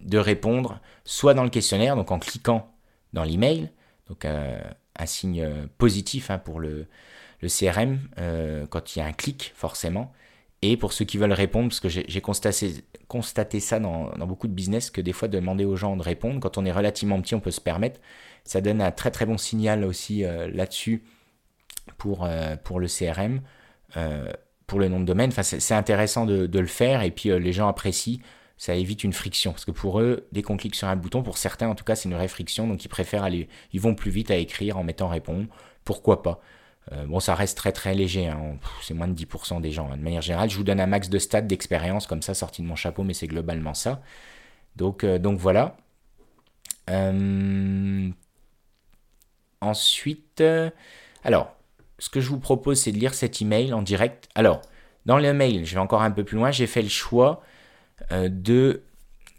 [0.00, 2.70] de répondre soit dans le questionnaire, donc en cliquant
[3.14, 3.70] dans l'email,
[4.08, 5.48] Donc un signe
[5.78, 6.86] positif hein, pour le,
[7.40, 8.00] le CRM
[8.68, 10.12] quand il y a un clic forcément.
[10.62, 14.52] Et pour ceux qui veulent répondre, parce que j'ai constaté, ça dans, dans, beaucoup de
[14.52, 17.40] business, que des fois demander aux gens de répondre, quand on est relativement petit, on
[17.40, 18.00] peut se permettre.
[18.44, 21.04] Ça donne un très très bon signal aussi là-dessus
[21.96, 22.28] pour,
[22.64, 23.42] pour le CRM
[24.68, 25.30] pour le nom de domaine.
[25.30, 28.20] Enfin, c'est intéressant de, le faire et puis euh, les gens apprécient.
[28.56, 31.38] Ça évite une friction parce que pour eux, dès qu'on clique sur un bouton, pour
[31.38, 32.68] certains en tout cas, c'est une vraie friction.
[32.68, 35.46] Donc ils préfèrent aller, ils vont plus vite à écrire en mettant répondre.
[35.84, 36.40] Pourquoi pas?
[36.92, 38.28] Euh, Bon, ça reste très très léger.
[38.28, 38.58] Hein.
[38.82, 39.90] C'est moins de 10% des gens.
[39.90, 39.96] Hein.
[39.96, 42.66] De manière générale, je vous donne un max de stats d'expérience comme ça sorti de
[42.66, 44.00] mon chapeau, mais c'est globalement ça.
[44.76, 45.76] Donc, euh, donc voilà.
[49.60, 50.42] Ensuite,
[51.22, 51.58] alors
[51.98, 54.28] ce que je vous propose, c'est de lire cet email en direct.
[54.34, 54.62] Alors,
[55.06, 57.42] dans le mail, je vais encore un peu plus loin, j'ai fait le choix
[58.12, 58.84] euh, de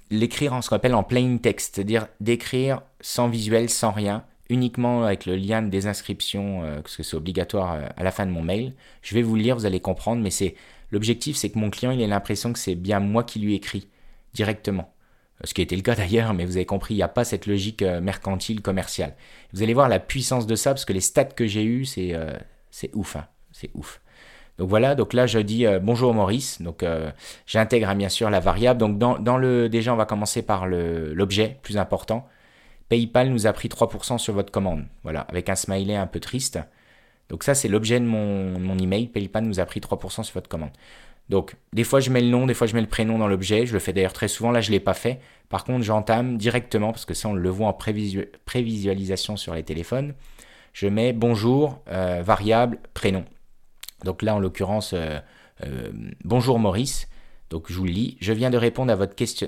[0.10, 5.04] l'écrire en ce qu'on appelle en plain text, c'est-à-dire d'écrire sans visuel, sans rien, uniquement
[5.04, 8.32] avec le lien des inscriptions, euh, parce que c'est obligatoire euh, à la fin de
[8.32, 8.74] mon mail.
[9.02, 10.56] Je vais vous le lire, vous allez comprendre, mais c'est
[10.91, 13.88] l'objectif, c'est que mon client ait l'impression que c'est bien moi qui lui écris
[14.34, 14.93] directement.
[15.43, 17.47] Ce qui été le cas d'ailleurs, mais vous avez compris, il n'y a pas cette
[17.47, 19.16] logique mercantile, commerciale.
[19.54, 22.16] Vous allez voir la puissance de ça, parce que les stats que j'ai eus, c'est
[22.72, 24.02] c'est ouf, hein, c'est ouf.
[24.60, 27.12] Donc voilà, donc là je dis euh, bonjour Maurice, donc euh,
[27.45, 28.78] j'intègre hein, bien sûr la variable.
[28.78, 32.28] Donc dans, le déjà on va commencer par l'objet plus important.
[32.90, 36.60] PayPal nous a pris 3% sur votre commande, voilà, avec un smiley un peu triste.
[37.30, 40.50] Donc ça c'est l'objet de mon, mon email, PayPal nous a pris 3% sur votre
[40.50, 40.72] commande.
[41.30, 43.68] Donc des fois je mets le nom, des fois je mets le prénom dans l'objet,
[43.68, 45.20] je le fais d'ailleurs très souvent, là je ne l'ai pas fait.
[45.50, 50.16] Par contre j'entame directement, parce que ça on le voit en prévisualisation sur les téléphones,
[50.74, 53.26] je mets bonjour, euh, variable, prénom.
[54.06, 55.20] Donc là, en l'occurrence, euh,
[55.66, 55.92] euh,
[56.24, 57.09] bonjour Maurice.
[57.50, 58.18] Donc je vous le lis.
[58.22, 59.47] Je viens de répondre à votre question.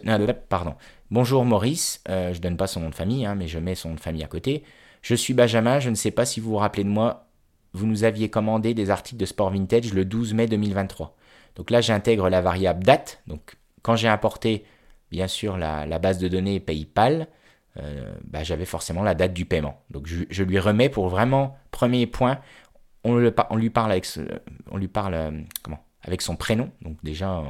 [0.50, 0.76] pardon.
[1.12, 2.02] Bonjour Maurice.
[2.08, 4.00] je ne donne pas son nom de famille, hein, mais je mets son nom de
[4.00, 4.64] famille à côté.
[5.02, 5.80] Je suis Benjamin.
[5.80, 7.28] Je ne sais pas si vous vous rappelez de moi.
[7.74, 11.16] Vous nous aviez commandé des articles de sport vintage le 12 mai 2023.
[11.56, 13.22] Donc là, j'intègre la variable date.
[13.28, 14.66] Donc quand j'ai importé,
[15.12, 17.28] bien sûr, la, base de données PayPal,
[17.78, 19.82] euh, bah, j'avais forcément la date du paiement.
[19.90, 22.40] Donc je, lui remets pour vraiment, premier point,
[23.04, 23.92] on, lui parle
[25.14, 25.32] euh,
[26.02, 26.72] avec son prénom.
[26.82, 27.44] Donc déjà,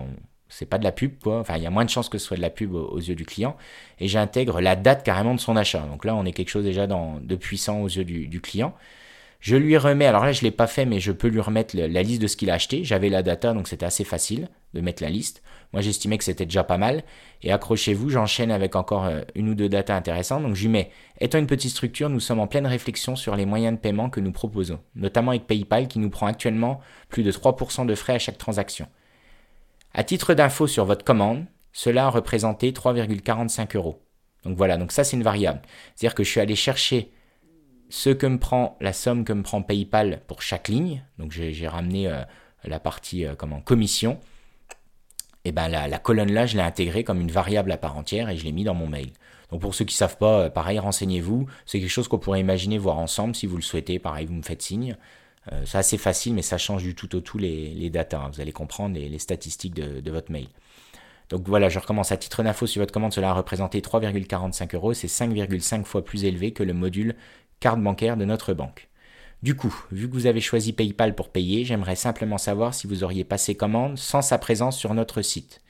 [0.51, 1.39] c'est pas de la pub, quoi.
[1.39, 3.15] Enfin, il y a moins de chances que ce soit de la pub aux, yeux
[3.15, 3.55] du client.
[3.99, 5.79] Et j'intègre la date carrément de son achat.
[5.79, 8.75] Donc là, on est quelque chose déjà dans, de puissant aux yeux du, client.
[9.39, 11.75] Je lui remets, alors là je ne l'ai pas fait, mais je peux lui remettre
[11.75, 12.83] la liste de ce qu'il a acheté.
[12.83, 15.41] J'avais la data, donc c'était assez facile de mettre la liste.
[15.73, 17.03] Moi j'estimais que c'était déjà pas mal.
[17.41, 20.43] Et accrochez-vous, j'enchaîne avec encore euh, une ou deux datas intéressantes.
[20.43, 23.47] Donc je lui mets, étant une petite structure, nous sommes en pleine réflexion sur les
[23.47, 26.79] moyens de paiement que nous proposons, notamment avec PayPal qui nous prend actuellement
[27.09, 28.87] plus de 3% de frais à chaque transaction.
[29.93, 34.01] À titre d'info sur votre commande, cela a représenté 3,45 euros.
[34.43, 35.61] Donc voilà, donc ça c'est une variable.
[35.95, 37.11] C'est-à-dire que je suis allé chercher
[37.89, 41.03] ce que me prend la somme que me prend PayPal pour chaque ligne.
[41.17, 42.23] Donc j'ai ramené euh,
[42.63, 44.19] la partie euh, commission.
[45.43, 48.37] Et ben la, colonne là, je l'ai intégrée comme une variable à part entière et
[48.37, 49.11] je l'ai mis dans mon mail.
[49.51, 51.47] Donc pour ceux qui savent pas, euh, pareil, renseignez-vous.
[51.65, 53.99] C'est quelque chose qu'on pourrait imaginer voir ensemble si vous le souhaitez.
[53.99, 54.95] Pareil, vous me faites signe.
[55.65, 58.19] C'est assez facile, mais ça change du tout au tout les, les datas.
[58.19, 58.31] Hein.
[58.33, 60.47] Vous allez comprendre les, statistiques de, de, votre mail.
[61.29, 64.93] Donc voilà, je recommence à titre d'info sur votre commande, cela a représenté 3,45 euros,
[64.93, 67.15] c'est 5,5 fois plus élevé que le module
[67.59, 68.89] carte bancaire de notre banque.
[69.41, 73.03] Du coup, vu que vous avez choisi PayPal pour payer, j'aimerais simplement savoir si vous
[73.03, 75.61] auriez passé commande sans sa présence sur notre site.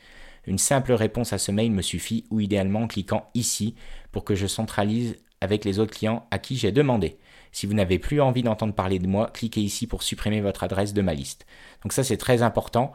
[0.45, 3.75] Une simple réponse à ce mail me suffit ou idéalement en cliquant ici
[4.11, 7.17] pour que je centralise avec les autres clients à qui j'ai demandé.
[7.51, 10.93] Si vous n'avez plus envie d'entendre parler de moi, cliquez ici pour supprimer votre adresse
[10.93, 11.45] de ma liste.
[11.83, 12.93] Donc ça c'est très important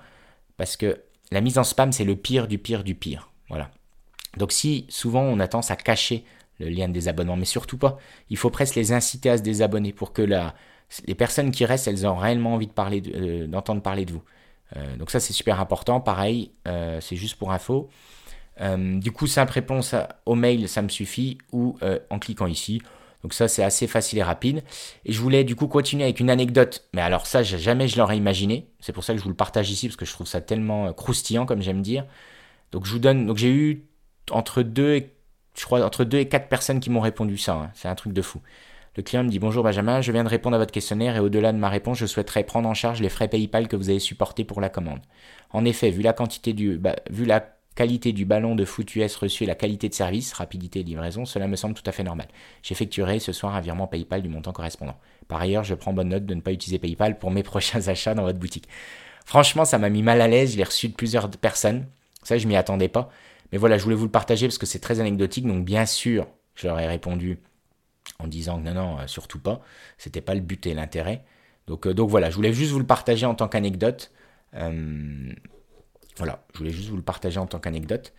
[0.57, 3.31] parce que la mise en spam c'est le pire du pire du pire.
[3.49, 3.71] Voilà.
[4.37, 6.25] Donc si souvent on a tendance à cacher
[6.59, 7.99] le lien des abonnements, mais surtout pas.
[8.31, 12.07] Il faut presque les inciter à se désabonner pour que les personnes qui restent, elles
[12.07, 14.23] ont réellement envie de parler, euh, d'entendre parler de vous.
[14.77, 16.01] Euh, donc ça, c'est super important.
[16.01, 17.89] Pareil, euh, c'est juste pour info.
[18.59, 19.95] du coup, simple réponse
[20.25, 21.79] au mail, ça me suffit, ou
[22.11, 22.81] en cliquant ici.
[23.23, 24.63] Donc ça, c'est assez facile et rapide.
[25.05, 26.89] Et je voulais du coup continuer avec une anecdote.
[26.95, 28.69] Mais alors ça, jamais je l'aurais imaginé.
[28.81, 30.93] C'est pour ça que je vous le partage ici, parce que je trouve ça tellement
[30.93, 32.05] croustillant, comme j'aime dire.
[32.73, 33.27] Donc je vous donne.
[33.27, 33.87] Donc j'ai eu
[34.31, 35.13] entre deux et
[35.59, 37.55] je quatre personnes qui m'ont répondu ça.
[37.55, 37.71] Hein.
[37.75, 38.41] C'est un truc de fou.
[38.97, 41.53] Le client me dit Bonjour Benjamin, je viens de répondre à votre questionnaire et au-delà
[41.53, 44.45] de ma réponse, je souhaiterais prendre en charge les frais PayPal que vous avez supportés
[44.45, 45.01] pour la commande.
[45.51, 49.45] En effet, vu la, quantité du, vu la qualité du ballon de foot US reçu
[49.45, 52.27] et la qualité de service, rapidité et livraison, cela me semble tout à fait normal.
[52.63, 54.97] J'effectuerai ce soir un virement PayPal du montant correspondant.
[55.29, 58.15] Par ailleurs, je prends bonne note de ne pas utiliser PayPal pour mes prochains achats
[58.15, 58.67] dans votre boutique.
[59.27, 61.87] Franchement, ça m'a mis mal à l'aise, je l'ai reçu de plusieurs personnes.
[62.23, 63.11] Ça, je m'y attendais pas.
[63.53, 65.47] Mais voilà, je voulais vous le partager parce que c'est très anecdotique.
[65.47, 67.39] Donc bien sûr, je leur ai répondu
[68.19, 69.61] en disant que non, non, surtout pas.
[69.99, 71.25] C'était pas le but et l'intérêt.
[71.67, 74.13] Donc, donc voilà, je voulais juste vous le partager en tant qu'anecdote.
[76.17, 78.13] Voilà, je voulais juste vous le partager en tant qu'anecdote.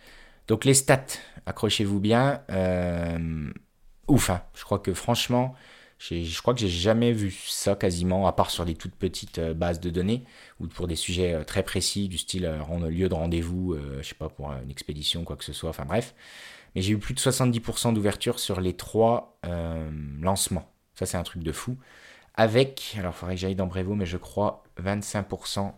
[0.46, 1.06] Donc les stats,
[1.46, 2.42] accrochez-vous bien.
[4.08, 4.42] ouf, hein.
[4.54, 5.54] je crois que franchement,
[5.98, 9.54] je crois que j'ai jamais vu ça quasiment, à part sur des toutes petites euh,
[9.54, 10.24] bases de données
[10.60, 14.14] ou pour des sujets euh, très précis du style euh, lieu de rendez-vous, je sais
[14.14, 15.70] pas pour une expédition quoi que ce soit.
[15.70, 16.14] Enfin bref,
[16.74, 19.38] mais j'ai eu plus de 70% d'ouverture sur les trois
[20.20, 20.70] lancements.
[20.94, 21.76] Ça c'est un truc de fou.
[22.34, 25.72] Avec, alors il faudrait que j'aille dans Brevo, mais je crois 25%,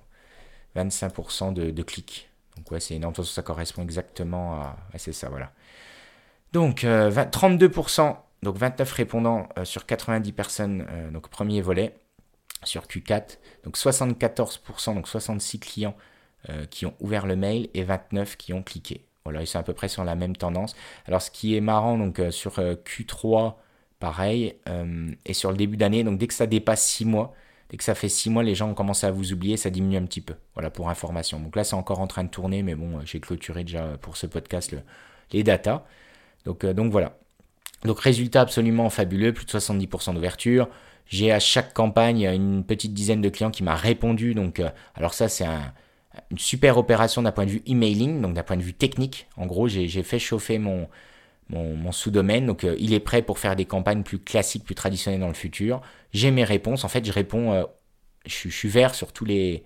[0.77, 2.31] 25% de, clics.
[2.57, 4.77] Donc ouais, c'est énorme, ça correspond exactement à...
[4.97, 5.53] c'est ça, voilà.
[6.53, 11.95] Donc 32% donc 29 répondants euh, sur 90 personnes, euh, donc premier volet
[12.65, 13.39] sur Q4.
[13.65, 15.97] Donc 74%, donc 66 clients
[16.49, 19.05] euh, qui ont ouvert le mail et 29 qui ont cliqué.
[19.25, 20.75] Voilà, ils sont à peu près sur la même tendance.
[21.07, 23.55] Alors ce qui est marrant, donc sur Q3,
[23.99, 24.57] pareil,
[25.27, 27.35] et sur le début d'année, donc dès que ça dépasse 6 mois,
[27.71, 29.97] dès que ça fait 6 mois, les gens ont commencé à vous oublier, ça diminue
[29.97, 30.35] un petit peu.
[30.55, 31.41] Voilà pour information.
[31.41, 34.27] Donc là, c'est encore en train de tourner, mais bon, j'ai clôturé déjà pour ce
[34.27, 34.75] podcast
[35.33, 35.85] les datas.
[36.45, 37.17] Donc, donc voilà.
[37.85, 40.69] Donc résultat absolument fabuleux, plus de 70% d'ouverture.
[41.07, 44.35] J'ai à chaque campagne une petite dizaine de clients qui m'a répondu.
[44.35, 45.47] Donc, euh, alors ça, c'est
[46.31, 49.27] une super opération d'un point de vue emailing, donc d'un point de vue technique.
[49.37, 50.89] En gros, j'ai fait chauffer mon,
[51.51, 52.47] mon, sous-domaine.
[52.47, 55.35] Donc, euh, il est prêt pour faire des campagnes plus classiques, plus traditionnelles dans le
[55.35, 55.81] futur.
[56.13, 56.85] J'ai mes réponses.
[56.85, 57.65] En fait, je réponds, euh,
[58.27, 59.65] je, suis vert sur tous les,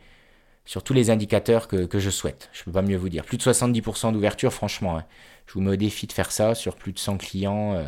[1.10, 2.50] indicateurs que, je souhaite.
[2.52, 3.24] Je ne peux pas mieux vous dire.
[3.24, 4.98] Plus de 70% d'ouverture, franchement.
[4.98, 5.04] Hein.
[5.46, 7.74] Je vous mets au défi de faire ça sur plus de 100 clients.
[7.74, 7.84] Euh,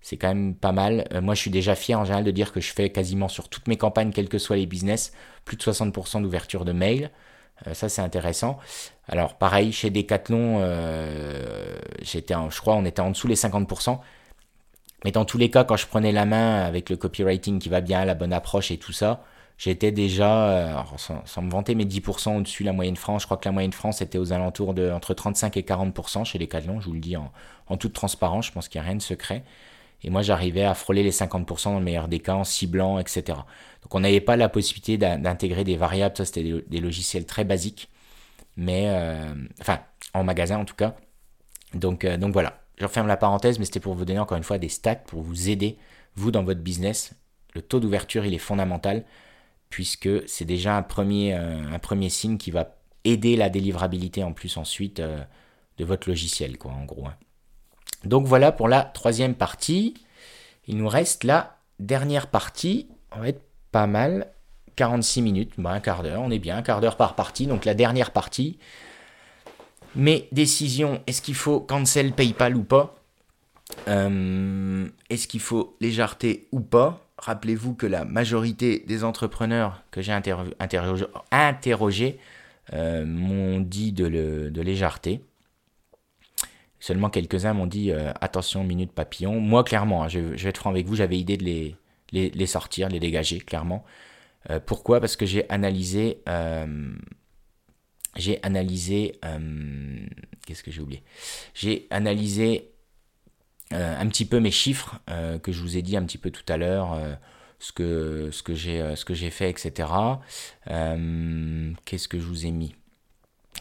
[0.00, 1.06] c'est quand même pas mal.
[1.22, 3.68] Moi, je suis déjà fier en général de dire que je fais quasiment sur toutes
[3.68, 5.12] mes campagnes, quels que soient les business,
[5.44, 7.12] plus de 60% d'ouverture de mail.
[7.66, 8.58] Euh, ça, c'est intéressant.
[9.08, 10.60] Alors, pareil, chez Decathlon,
[12.02, 13.98] j'étais, je crois, on était en dessous les 50%.
[15.04, 17.80] Mais dans tous les cas, quand je prenais la main avec le copywriting qui va
[17.80, 19.24] bien, la bonne approche et tout ça,
[19.58, 23.22] J'étais déjà, euh, sans, me vanter, mais 10% au-dessus de la moyenne France.
[23.22, 26.38] Je crois que la moyenne France était aux alentours de entre 35 et 40% chez
[26.40, 27.30] Decathlon, je vous le dis en,
[27.76, 29.44] toute transparence, je pense qu'il n'y a rien de secret.
[30.04, 33.38] Et moi, j'arrivais à frôler les 50% dans le meilleur des cas, en ciblant, etc.
[33.82, 37.88] Donc on n'avait pas la possibilité d'intégrer des variables, ça c'était des, logiciels très basiques,
[38.56, 39.80] mais euh, enfin,
[40.14, 40.96] en magasin en tout cas.
[41.74, 44.44] Donc, euh, donc voilà, je referme la parenthèse, mais c'était pour vous donner encore une
[44.44, 45.78] fois des stats, pour vous aider,
[46.16, 47.14] vous, dans votre business.
[47.54, 49.04] Le taux d'ouverture, il est fondamental
[49.70, 54.32] puisque c'est déjà un premier, euh, un premier signe qui va aider la délivrabilité en
[54.32, 57.06] plus ensuite de votre logiciel, quoi, en gros.
[57.06, 57.16] Hein.
[58.04, 59.94] Donc voilà pour la troisième partie.
[60.66, 62.88] Il nous reste la dernière partie.
[63.14, 64.28] On va être pas mal.
[64.76, 67.46] 46 minutes, bah, un quart d'heure, on est bien, un quart d'heure par partie.
[67.46, 68.58] Donc la dernière partie.
[69.94, 72.94] Mes décisions, est-ce qu'il faut cancel PayPal ou pas?
[73.88, 77.06] Euh, Est-ce qu'il faut légèreté ou pas?
[77.18, 80.12] Rappelez-vous que la majorité des entrepreneurs que j'ai
[81.30, 82.18] interrogés
[82.72, 84.06] euh, m'ont dit de,
[84.60, 85.20] légèreté.
[86.82, 89.38] Seulement quelques-uns m'ont dit euh, attention, minute papillon.
[89.40, 91.76] Moi, clairement, hein, je, vais être franc avec vous, j'avais idée de les,
[92.10, 93.84] les, sortir, les dégager, clairement.
[94.50, 94.98] Euh, pourquoi?
[94.98, 96.22] Parce que j'ai analysé.
[98.16, 99.20] j'ai analysé.
[100.44, 101.04] Qu'est-ce que j'ai oublié?
[101.54, 102.72] J'ai analysé
[103.72, 106.30] euh, un petit peu mes chiffres euh, que je vous ai dit un petit peu
[106.30, 107.14] tout à l'heure, euh,
[107.58, 109.88] ce que, ce que j'ai ce que j'ai fait, etc.
[110.66, 112.74] Qu'est-ce que je vous ai mis?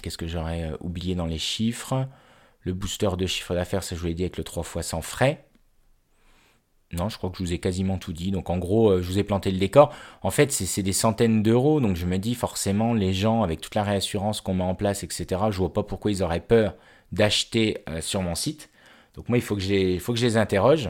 [0.01, 2.07] Qu'est-ce que j'aurais oublié dans les chiffres?
[2.63, 5.01] Le booster de chiffre d'affaires, ça je vous l'ai dit avec le 3 fois sans
[5.01, 5.45] frais.
[6.93, 8.31] Non, je crois que je vous ai quasiment tout dit.
[8.31, 9.93] Donc en gros, je vous ai planté le décor.
[10.21, 11.79] En fait, c'est des centaines d'euros.
[11.79, 15.03] Donc je me dis forcément, les gens, avec toute la réassurance qu'on met en place,
[15.03, 16.75] etc., je vois pas pourquoi ils auraient peur
[17.13, 18.69] d'acheter sur mon site.
[19.15, 20.89] Donc moi, il faut que, faut que je les interroge.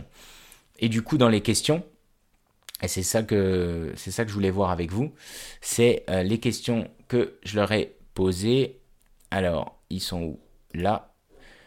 [0.80, 1.84] Et du coup, dans les questions,
[2.82, 5.13] et c'est ça que ça que je voulais voir avec vous,
[5.61, 8.80] c'est euh, les questions que je leur ai posées.
[9.30, 10.39] Alors, ils sont où?
[10.74, 11.11] Là.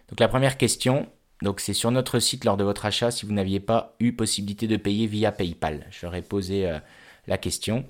[0.08, 1.08] Donc la première question,
[1.42, 4.66] donc c'est sur notre site lors de votre achat si vous n'aviez pas eu possibilité
[4.66, 5.86] de payer via PayPal.
[5.90, 6.78] Je leur ai posé euh,
[7.26, 7.84] la question.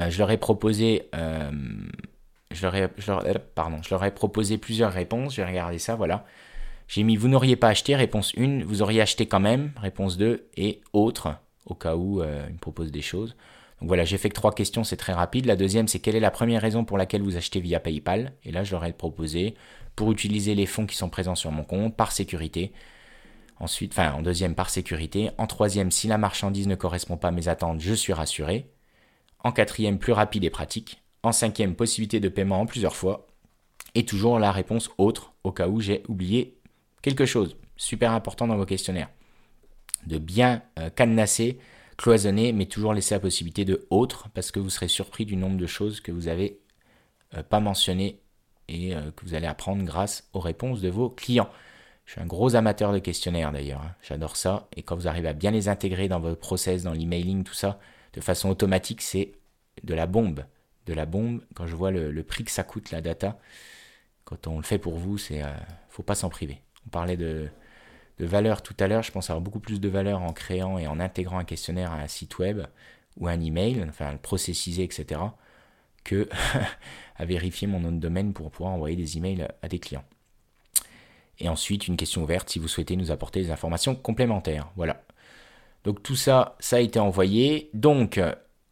[0.00, 1.08] Euh, je leur ai proposé
[2.52, 2.74] je leur
[3.26, 3.80] ai, pardon,
[4.14, 5.34] proposé plusieurs réponses.
[5.34, 6.24] J'ai regardé ça, voilà.
[6.88, 10.48] J'ai mis vous n'auriez pas acheté, réponse 1, vous auriez acheté quand même, réponse 2,
[10.56, 13.34] et autre, au cas où euh, il me propose des choses.
[13.80, 15.46] Donc voilà, j'ai fait que trois questions, c'est très rapide.
[15.46, 18.32] La deuxième, c'est quelle est la première raison pour laquelle vous achetez via PayPal?
[18.44, 19.54] Et là, je leur ai proposé
[19.96, 22.72] pour utiliser les fonds qui sont présents sur mon compte par sécurité.
[23.60, 25.30] Ensuite, en deuxième, par sécurité.
[25.38, 28.70] En troisième, si la marchandise ne correspond pas à mes attentes, je suis rassuré.
[29.44, 31.02] En quatrième, plus rapide et pratique.
[31.22, 33.26] En cinquième, possibilité de paiement en plusieurs fois.
[33.94, 36.58] Et toujours la réponse autre, au cas où j'ai oublié
[37.02, 37.56] quelque chose.
[37.76, 39.10] Super important dans vos questionnaires.
[40.06, 40.62] de bien
[40.96, 41.58] cadenasser,
[41.96, 45.56] cloisonner, mais toujours laisser la possibilité de autre, parce que vous serez surpris du nombre
[45.56, 46.60] de choses que vous n'avez
[47.48, 48.20] pas mentionnées
[48.72, 51.50] et que vous allez apprendre grâce aux réponses de vos clients.
[52.04, 53.94] Je suis un gros amateur de questionnaires d'ailleurs, hein.
[54.02, 54.68] j'adore ça.
[54.76, 57.78] Et quand vous arrivez à bien les intégrer dans votre process, dans l'emailing, tout ça,
[58.12, 59.32] de façon automatique, c'est
[59.84, 60.44] de la bombe.
[60.86, 63.38] De la bombe, quand je vois le, prix que ça coûte la data,
[64.24, 65.52] quand on le fait pour vous, c'est euh,
[65.90, 66.60] faut pas s'en priver.
[66.86, 67.48] On parlait de,
[68.18, 70.86] de valeur tout à l'heure, je pense avoir beaucoup plus de valeur en créant et
[70.86, 72.62] en intégrant un questionnaire à un site web
[73.16, 75.20] ou un email, enfin le processiser, etc.,
[76.04, 76.28] que
[77.16, 80.04] à vérifier mon nom de domaine pour pouvoir envoyer des emails à des clients.
[81.38, 84.70] Et ensuite, une question ouverte si vous souhaitez nous apporter des informations complémentaires.
[84.76, 85.02] Voilà.
[85.84, 87.70] Donc tout ça, ça a été envoyé.
[87.74, 88.20] Donc,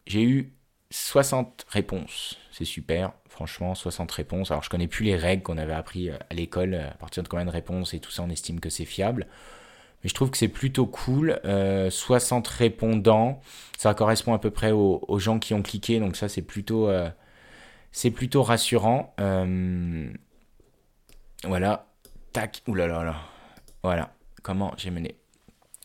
[0.06, 0.52] j'ai eu
[0.90, 2.38] 60 réponses.
[2.52, 4.50] C'est super, franchement, 60 réponses.
[4.50, 7.46] Alors, je connais plus les règles qu'on avait appris à l'école, à partir de combien
[7.46, 9.26] de réponses et tout ça, on estime que c'est fiable.
[10.03, 11.38] Je trouve que c'est plutôt cool.
[11.90, 13.40] 60 euh, répondants,
[13.76, 17.11] ça correspond à peu près aux, gens qui ont cliqué, donc ça, c'est plutôt, euh,
[18.34, 19.14] rassurant.
[19.20, 20.11] Euh,
[21.44, 21.86] voilà,
[22.32, 23.16] Tac, oulala, là,
[23.82, 25.16] voilà, comment j'ai mené.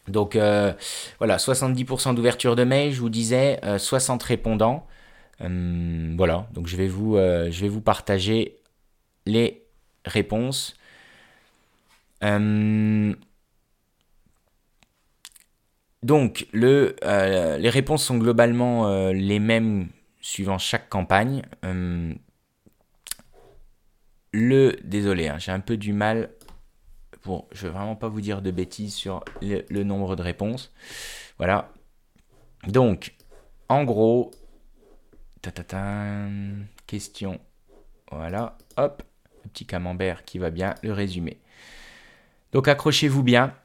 [0.07, 4.87] Donc voilà, 70% d'ouverture de mail, je vous disais, 60 euh, répondants.
[5.39, 8.59] Voilà, donc je vais, vous, je vais vous partager
[9.25, 9.63] les
[10.05, 10.75] réponses.
[16.05, 19.89] Donc le, les réponses sont globalement les mêmes
[20.21, 21.43] suivant chaque campagne.
[21.63, 22.15] Hum,
[24.31, 26.29] le, désolé, hein, j'ai un peu du mal
[27.25, 30.71] Bon, je vais vraiment pas vous dire de bêtises sur le, nombre de réponses.
[31.39, 31.73] Voilà.
[32.67, 33.15] Donc,
[33.67, 34.29] en gros,
[35.41, 36.27] ta, ta, ta
[36.85, 37.39] question.
[38.11, 39.01] Voilà, hop,
[39.43, 41.39] le petit camembert qui va bien, le résumé.
[42.51, 43.55] Donc accrochez-vous bien.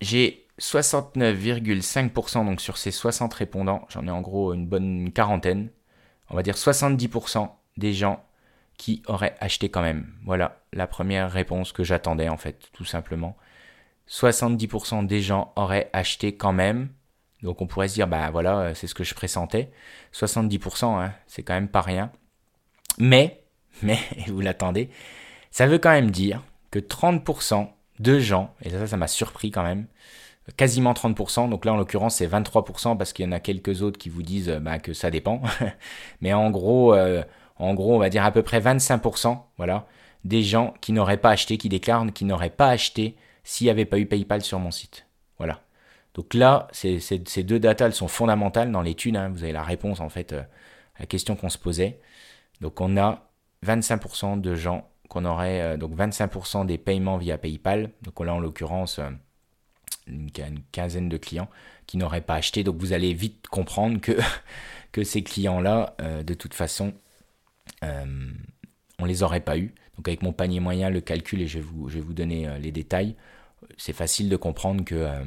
[0.00, 5.70] J'ai 69,5% donc sur ces 60 répondants, j'en ai en gros une bonne quarantaine.
[6.30, 8.24] On va dire 70% des gens
[8.76, 13.36] qui aurait acheté quand même Voilà la première réponse que j'attendais en fait, tout simplement.
[14.08, 16.88] 70% des gens auraient acheté quand même.
[17.42, 19.70] Donc on pourrait se dire, bah voilà, c'est ce que je pressentais.
[20.12, 22.10] 70%, hein, c'est quand même pas rien.
[22.98, 23.44] Mais,
[23.82, 23.98] mais,
[24.28, 24.90] vous l'attendez,
[25.50, 27.68] ça veut quand même dire que 30%
[28.00, 29.86] de gens, et ça, ça m'a surpris quand même,
[30.56, 33.98] quasiment 30%, donc là en l'occurrence c'est 23% parce qu'il y en a quelques autres
[33.98, 35.42] qui vous disent bah, que ça dépend.
[36.20, 37.22] Mais en gros, euh,
[37.56, 39.86] en gros, on va dire à peu près 25%, voilà,
[40.24, 43.84] des gens qui n'auraient pas acheté, qui déclarent qu'ils n'auraient pas acheté s'il n'y avait
[43.84, 45.06] pas eu PayPal sur mon site.
[45.38, 45.60] Voilà.
[46.14, 46.98] Donc là, ces,
[47.42, 49.16] deux datas, sont fondamentales dans l'étude.
[49.16, 49.30] Hein.
[49.30, 50.42] Vous avez la réponse, en fait, euh,
[50.96, 52.00] à la question qu'on se posait.
[52.60, 53.28] Donc on a
[53.66, 57.90] 25% de gens qu'on aurait, euh, donc 25% des paiements via PayPal.
[58.02, 59.10] Donc là, en l'occurrence, euh,
[60.06, 60.30] une,
[60.72, 61.48] quinzaine de clients
[61.86, 62.64] qui n'auraient pas acheté.
[62.64, 64.18] Donc vous allez vite comprendre que,
[65.04, 66.94] ces clients-là, de toute façon,
[67.82, 68.30] euh,
[68.98, 69.74] on les aurait pas eu.
[69.96, 72.72] Donc avec mon panier moyen, le calcul, et je vais vous, je donner euh, les
[72.72, 73.16] détails,
[73.76, 75.24] c'est facile de comprendre que, euh,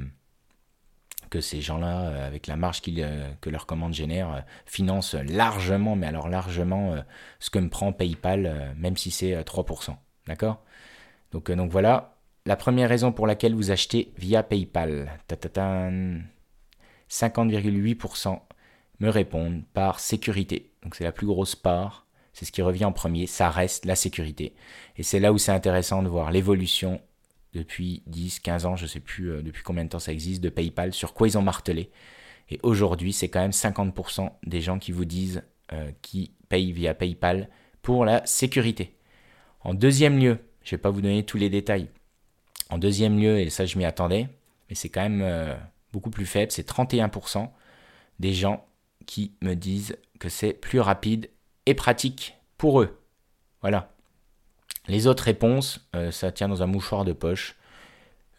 [1.41, 6.95] ces gens-là, avec la marge que leur commande génère, financent largement, mais alors largement,
[7.39, 9.97] ce que me prend PayPal, même si c'est 3%.
[10.25, 10.63] D'accord?
[11.34, 12.16] Donc, donc voilà,
[12.47, 15.19] la première raison pour laquelle vous achetez via PayPal.
[17.09, 18.39] 50,8%
[18.99, 20.71] me répondent par sécurité.
[20.81, 23.95] Donc c'est la plus grosse part c'est ce qui revient en premier, ça reste la
[23.95, 24.53] sécurité.
[24.95, 27.01] Et c'est là où c'est intéressant de voir l'évolution
[27.53, 30.43] depuis 10, 15 ans, je ne sais plus euh, depuis combien de temps ça existe,
[30.43, 31.89] de PayPal, sur quoi ils ont martelé.
[32.51, 35.41] Et aujourd'hui, c'est quand même 50% des gens qui vous disent
[35.73, 37.49] euh, qui payent via PayPal
[37.81, 38.95] pour la sécurité.
[39.61, 41.89] En deuxième lieu, je ne vais pas vous donner tous les détails.
[42.70, 44.28] En deuxième lieu, et ça je m'y attendais,
[44.70, 45.55] mais c'est quand même euh,
[45.93, 47.49] beaucoup plus faible, c'est 31%
[48.20, 48.65] des gens
[49.05, 51.30] qui me disent que c'est plus rapide
[51.65, 52.99] et pratique pour eux.
[53.61, 53.93] Voilà.
[54.88, 57.55] Les autres réponses, euh, ça tient dans un mouchoir de poche.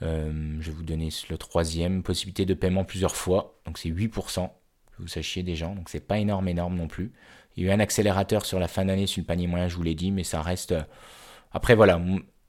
[0.03, 4.49] Euh, je vais vous donner le troisième, possibilité de paiement plusieurs fois, donc c'est 8%,
[4.49, 7.13] que vous sachiez des gens, donc c'est pas énorme, énorme non plus.
[7.57, 9.77] Il y a eu un accélérateur sur la fin d'année sur le panier moyen, je
[9.77, 10.75] vous l'ai dit, mais ça reste...
[11.51, 12.01] Après voilà,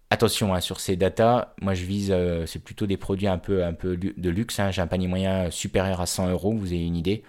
[0.09, 3.63] attention hein, sur ces datas, moi je vise, c'est plutôt des produits un peu,
[3.95, 4.71] de luxe, hein.
[4.71, 7.23] j'ai un panier moyen supérieur à 100 euros, vous avez une idée.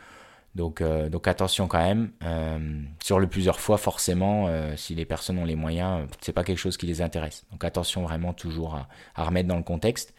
[0.55, 2.11] Donc, euh, attention quand même.
[2.25, 6.45] Euh, sur le plusieurs fois, forcément, euh, si les personnes ont les moyens, c'est pas
[6.45, 7.47] quelque chose qui les intéresse.
[7.53, 8.79] Donc attention vraiment toujours
[9.15, 10.15] à, remettre dans le contexte.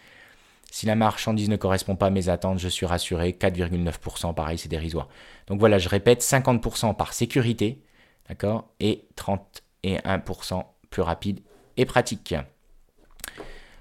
[0.72, 3.34] Si la marchandise ne correspond pas à mes attentes, je suis rassuré.
[3.34, 5.10] 4,9%, pareil, c'est dérisoire.
[5.48, 7.82] Donc voilà, je répète, 50% par sécurité,
[8.30, 11.42] d'accord, et 31% plus rapide
[11.86, 12.36] pratique.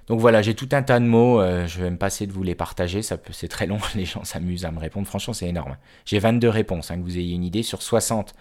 [0.07, 2.42] Donc voilà, j'ai tout un tas de mots, euh, je vais me passer de vous
[2.42, 5.48] les partager, ça peut, c'est très long, les gens s'amusent à me répondre, franchement c'est
[5.48, 5.76] énorme.
[6.05, 8.34] J'ai 22 réponses, hein, que vous ayez une idée, sur 60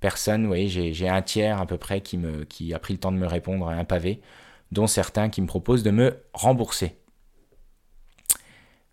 [0.00, 2.98] personnes, vous voyez, j'ai, un tiers à peu près qui, me, qui a pris le
[2.98, 4.20] temps de me répondre à un pavé,
[4.72, 6.96] dont certains qui me proposent de me rembourser.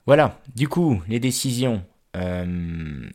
[0.06, 1.84] Voilà, du coup, les décisions.
[2.16, 3.10] Euh,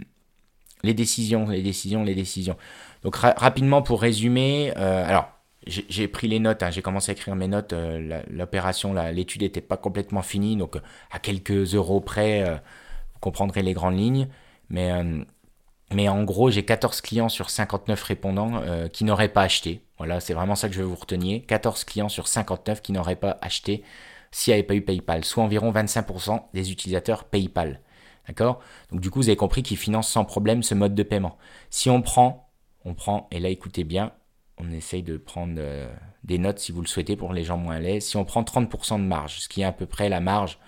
[0.83, 2.57] les décisions, les décisions, les décisions.
[3.03, 5.38] Donc rapidement pour résumer, euh, alors
[5.69, 9.61] j'ai pris les notes, hein, j'ai commencé à écrire mes notes, euh, l'opération, l'étude n'était
[9.61, 14.29] pas complètement finie, donc euh, à quelques euros près, euh, vous comprendrez les grandes lignes.
[14.71, 18.63] Mais, en gros, j'ai 14 clients sur 59 répondants
[18.93, 19.81] qui n'auraient pas acheté.
[19.97, 21.41] Voilà, c'est vraiment ça que je veux vous retenir.
[21.47, 23.83] 14 clients sur 59 qui n'auraient pas acheté
[24.31, 27.81] s'il n'y avait pas eu PayPal, soit environ 25% des utilisateurs PayPal.
[28.27, 28.61] D'accord?
[28.93, 31.39] Donc du coup, vous avez compris qu'ils financent sans problème ce mode de paiement.
[31.71, 32.51] Si on prend,
[32.85, 34.13] on prend, et là écoutez bien,
[34.61, 35.89] on essaye de prendre euh,
[36.25, 38.05] des notes si vous le souhaitez pour les gens moins à l'aise.
[38.05, 40.59] Si on prend 30% de marge, ce qui est à peu près la marge,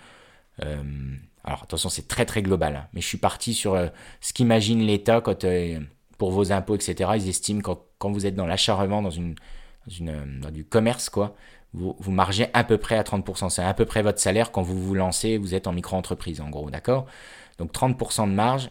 [0.63, 0.83] euh,
[1.43, 3.87] alors attention c'est très très global, hein, mais je suis parti sur euh,
[4.21, 5.45] ce qu'imagine l'État quand
[6.17, 7.11] pour vos impôts, etc.
[7.15, 9.35] Ils estiment quand, quand vous êtes dans l'achat-revente, dans, une,
[10.39, 11.35] dans, du commerce, quoi,
[11.73, 13.49] vous, vous margez à peu près à 30%.
[13.49, 16.49] C'est à peu près votre salaire quand vous vous lancez, vous êtes en micro-entreprise, en
[16.49, 17.07] gros, d'accord?
[17.57, 18.69] Donc 30% de marge.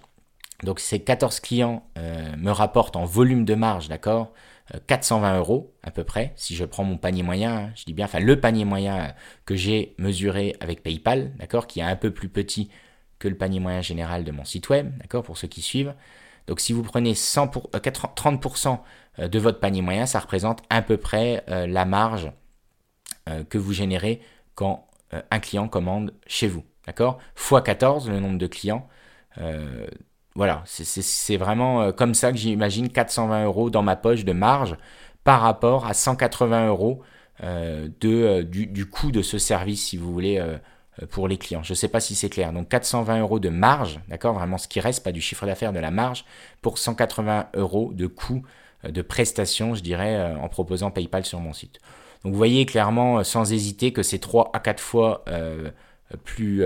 [0.63, 4.33] Donc ces 14 clients me rapportent en volume de marge, d'accord?
[4.87, 8.05] 420 euros à peu près, si je prends mon panier moyen, hein, je dis bien,
[8.05, 9.15] enfin le panier moyen
[9.45, 12.71] que j'ai mesuré avec PayPal, d'accord, qui est un peu plus petit
[13.19, 15.95] que le panier moyen général de mon site web, d'accord, pour ceux qui suivent.
[16.47, 20.63] Donc si vous prenez 100 pour, 30% euh, euh, de votre panier moyen, ça représente
[20.71, 22.33] à peu près euh, la marge
[23.49, 24.21] que vous générez
[24.57, 24.89] quand
[25.31, 28.89] un client commande chez vous, d'accord, fois 14 le nombre de clients
[30.41, 34.75] voilà, c'est vraiment euh, comme ça que j'imagine 420 euros dans ma poche de marge
[35.23, 37.03] par rapport à 180 euros
[37.45, 40.43] euh, euh, du, coût de ce service, si vous voulez,
[41.11, 41.63] pour les clients.
[41.63, 42.55] Je ne sais pas si c'est clair.
[42.55, 45.79] Donc 420 euros de marge, d'accord Vraiment ce qui reste, pas du chiffre d'affaires, de
[45.79, 46.25] la marge,
[46.63, 48.43] pour 180 euros de coût
[48.89, 51.81] de prestation, je dirais, en proposant PayPal sur mon site.
[52.25, 55.23] Donc vous voyez clairement, sans hésiter, que c'est 3 à 4 fois
[56.25, 56.65] plus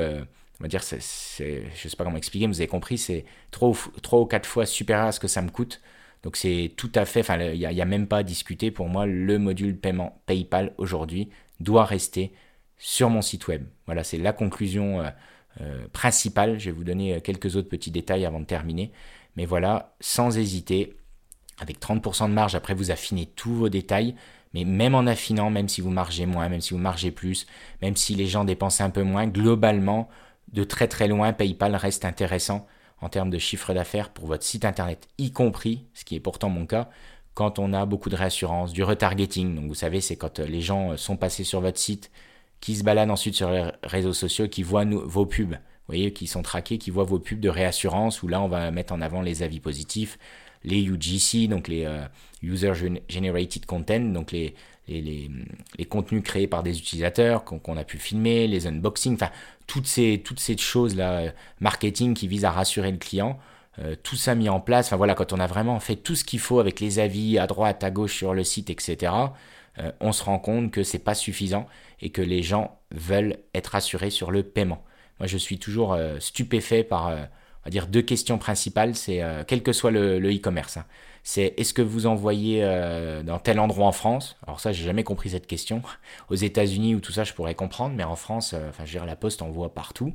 [0.61, 3.73] on va dire, c'est, je sais pas comment expliquer, mais vous avez compris, c'est trois,
[4.13, 5.81] ou quatre fois supérieur à ce que ça me coûte.
[6.23, 8.71] Donc c'est tout à fait, enfin, il n'y a, même pas à discuter.
[8.71, 11.29] Pour moi, le module paiement PayPal aujourd'hui
[11.61, 12.33] doit rester
[12.79, 13.65] sur mon site web.
[13.87, 15.11] Voilà, c'est la conclusion euh,
[15.61, 16.59] euh, principale.
[16.59, 18.93] Je vais vous donner euh, quelques autres petits détails avant de terminer.
[19.37, 20.97] Mais voilà, sans hésiter,
[21.59, 24.15] avec 30% de marge, après vous affinez tous vos détails.
[24.55, 27.47] Mais même en affinant, même si vous margez moins, même si vous margez plus,
[27.83, 30.09] même si les gens dépensent un peu moins, globalement,
[30.53, 32.67] de très très loin, PayPal reste intéressant
[33.01, 36.49] en termes de chiffre d'affaires pour votre site internet, y compris, ce qui est pourtant
[36.49, 36.89] mon cas,
[37.35, 39.57] quand on a beaucoup de réassurance, du retargeting.
[39.57, 42.11] Donc vous savez, c'est quand euh, les gens euh, sont passés sur votre site,
[42.61, 45.57] qui se baladent ensuite sur les réseaux sociaux, qui voient vos pubs, vous
[45.89, 48.95] voyez, qui sont traqués, qui voient vos pubs de réassurance, où là on va mettre
[48.95, 50.19] en avant les avis positifs,
[50.63, 52.07] les UGC, donc les euh,
[52.43, 52.73] User
[53.09, 54.55] Generated Content, donc les,
[54.89, 55.31] les,
[55.79, 59.31] les, contenus créés par des utilisateurs qu'on a pu filmer, les unboxings, enfin
[59.67, 63.39] toutes ces, toutes ces choses-là, euh, marketing qui visent à rassurer le client,
[63.79, 66.25] euh, tout ça mis en place, enfin voilà, quand on a vraiment fait tout ce
[66.25, 69.13] qu'il faut avec les avis à droite, à gauche sur le site, etc.,
[69.79, 71.67] euh, on se rend compte que c'est pas suffisant
[72.01, 74.85] et que les gens veulent être rassurés sur le paiement.
[75.19, 79.73] Moi, je suis toujours stupéfait par, on va dire, deux questions principales, c'est quel que
[79.73, 80.77] soit le e-commerce.
[80.77, 80.87] Hein
[81.25, 84.37] c'est est-ce que vous envoyez euh, dans tel endroit en France?
[84.47, 85.83] Alors ça, j'ai jamais compris cette question.
[86.29, 88.99] Aux États-Unis ou tout ça, je pourrais comprendre, mais en France, euh, enfin, je veux
[88.99, 90.13] dire, la Poste envoie partout.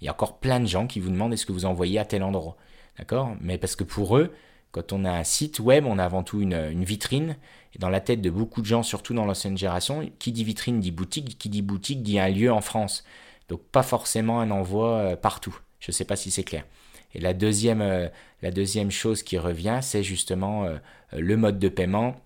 [0.00, 2.04] Il y a encore plein de gens qui vous demandent est-ce que vous envoyez à
[2.04, 2.56] tel endroit,
[2.98, 3.36] d'accord?
[3.40, 4.34] Mais parce que pour eux,
[4.72, 7.36] quand on a un site web, on a avant tout une, une, vitrine.
[7.74, 10.80] Et dans la tête de beaucoup de gens, surtout dans l'ancienne génération, qui dit vitrine
[10.80, 13.04] dit boutique, qui dit boutique dit un lieu en France.
[13.48, 15.56] Donc pas forcément un envoi euh, partout.
[15.78, 16.64] Je ne sais pas si c'est clair.
[17.14, 18.08] Et la deuxième, euh,
[18.42, 20.78] la deuxième chose qui revient, c'est justement euh,
[21.12, 22.16] le mode de paiement,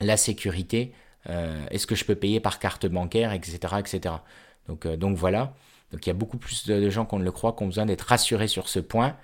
[0.00, 0.92] la sécurité.
[1.28, 3.74] Euh, est-ce que je peux payer par carte bancaire, etc.
[3.78, 4.16] etc.
[4.68, 5.54] Donc, voilà.
[5.92, 7.86] Donc il y a beaucoup plus de, gens qu'on ne le croit qui ont besoin
[7.86, 9.16] d'être rassurés sur ce point.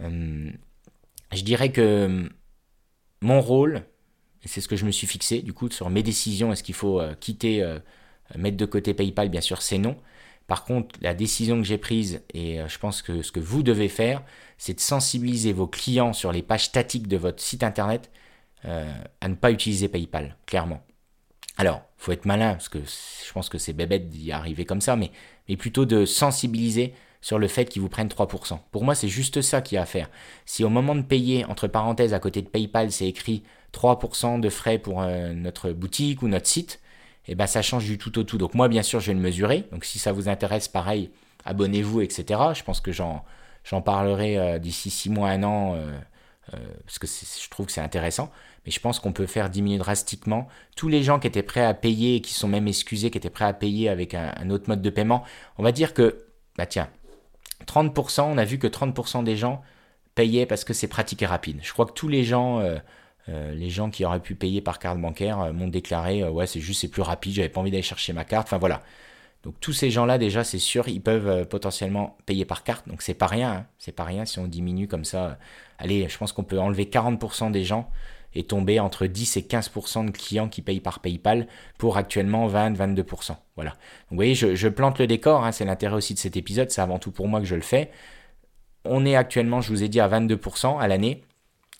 [0.00, 2.28] je dirais que
[3.20, 3.82] mon rôle,
[4.44, 7.02] c'est ce que je me suis fixé, du coup, sur mes décisions, est-ce qu'il faut
[7.20, 7.78] quitter,
[8.36, 9.96] mettre de côté PayPal, bien sûr, c'est non.
[10.46, 13.88] Par contre, la décision que j'ai prise, et je pense que ce que vous devez
[13.88, 14.22] faire,
[14.58, 18.10] c'est de sensibiliser vos clients sur les pages statiques de votre site internet
[18.66, 18.90] euh,
[19.20, 20.82] à ne pas utiliser PayPal, clairement.
[21.58, 24.96] Alors, faut être malin, parce que je pense que c'est bébête d'y arriver comme ça,
[24.96, 25.10] mais,
[25.48, 28.58] mais plutôt de sensibiliser sur le fait qu'ils vous prennent 3%.
[28.70, 30.10] Pour moi, c'est juste ça qu'il y a à faire.
[30.46, 33.42] Si au moment de payer, entre parenthèses, à côté de PayPal, c'est écrit
[33.72, 36.80] 3% de frais pour euh, notre boutique ou notre site,
[37.26, 38.38] et ben ça change du tout au tout.
[38.38, 39.66] Donc moi, bien sûr, je vais le mesurer.
[39.72, 41.10] Donc si ça vous intéresse, pareil,
[41.44, 42.40] abonnez-vous, etc.
[42.54, 43.24] Je pense que j'en,
[43.84, 45.90] parlerai euh, d'ici six mois, un an, euh,
[46.52, 48.30] euh, parce que je trouve que c'est intéressant.
[48.66, 51.74] Mais je pense qu'on peut faire diminuer drastiquement tous les gens qui étaient prêts à
[51.74, 54.90] payer, qui sont même excusés, qui étaient prêts à payer avec un, autre mode de
[54.90, 55.22] paiement.
[55.58, 56.88] On va dire que, bah tiens,
[57.66, 59.62] 30%, on a vu que 30% des gens
[60.14, 61.60] payaient parce que c'est pratique et rapide.
[61.62, 62.62] Je crois que tous les gens...
[63.28, 66.88] les gens qui auraient pu payer par carte bancaire m'ont déclaré ouais c'est juste c'est
[66.88, 68.82] plus rapide j'avais pas envie d'aller chercher ma carte enfin voilà
[69.44, 72.88] donc tous ces gens-là, déjà, c'est sûr, ils peuvent euh, potentiellement payer par carte.
[72.88, 73.66] Donc c'est pas rien, hein.
[73.78, 75.26] c'est pas rien si on diminue comme ça.
[75.26, 75.34] Euh,
[75.78, 77.90] allez, je pense qu'on peut enlever 40% des gens
[78.34, 81.46] et tomber entre 10 et 15% de clients qui payent par PayPal
[81.78, 83.36] pour actuellement 20-22%.
[83.54, 83.74] Voilà.
[84.10, 85.52] Vous voyez, je, plante le décor, hein.
[85.52, 87.90] c'est l'intérêt aussi de cet épisode, c'est avant tout pour moi que je le fais.
[88.86, 91.22] On est actuellement, je vous ai dit, à 22% à l'année.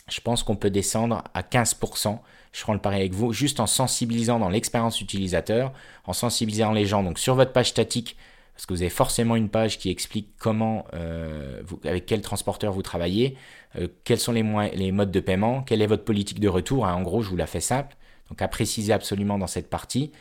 [0.08, 2.18] Je pense qu'on peut descendre à 15%
[2.54, 5.72] je prends le pari avec vous, juste en sensibilisant dans l'expérience utilisateur,
[6.06, 8.16] en sensibilisant les gens sur votre page statique,
[8.54, 12.82] parce que vous avez forcément une page qui explique comment, euh, avec quel transporteur vous
[12.82, 13.36] travaillez,
[13.76, 14.44] euh, quels sont les,
[14.92, 16.86] modes de paiement, quelle est votre politique de retour.
[16.86, 16.94] Hein.
[16.94, 17.96] en gros, je vous la fais simple,
[18.30, 20.12] donc à préciser absolument dans cette partie.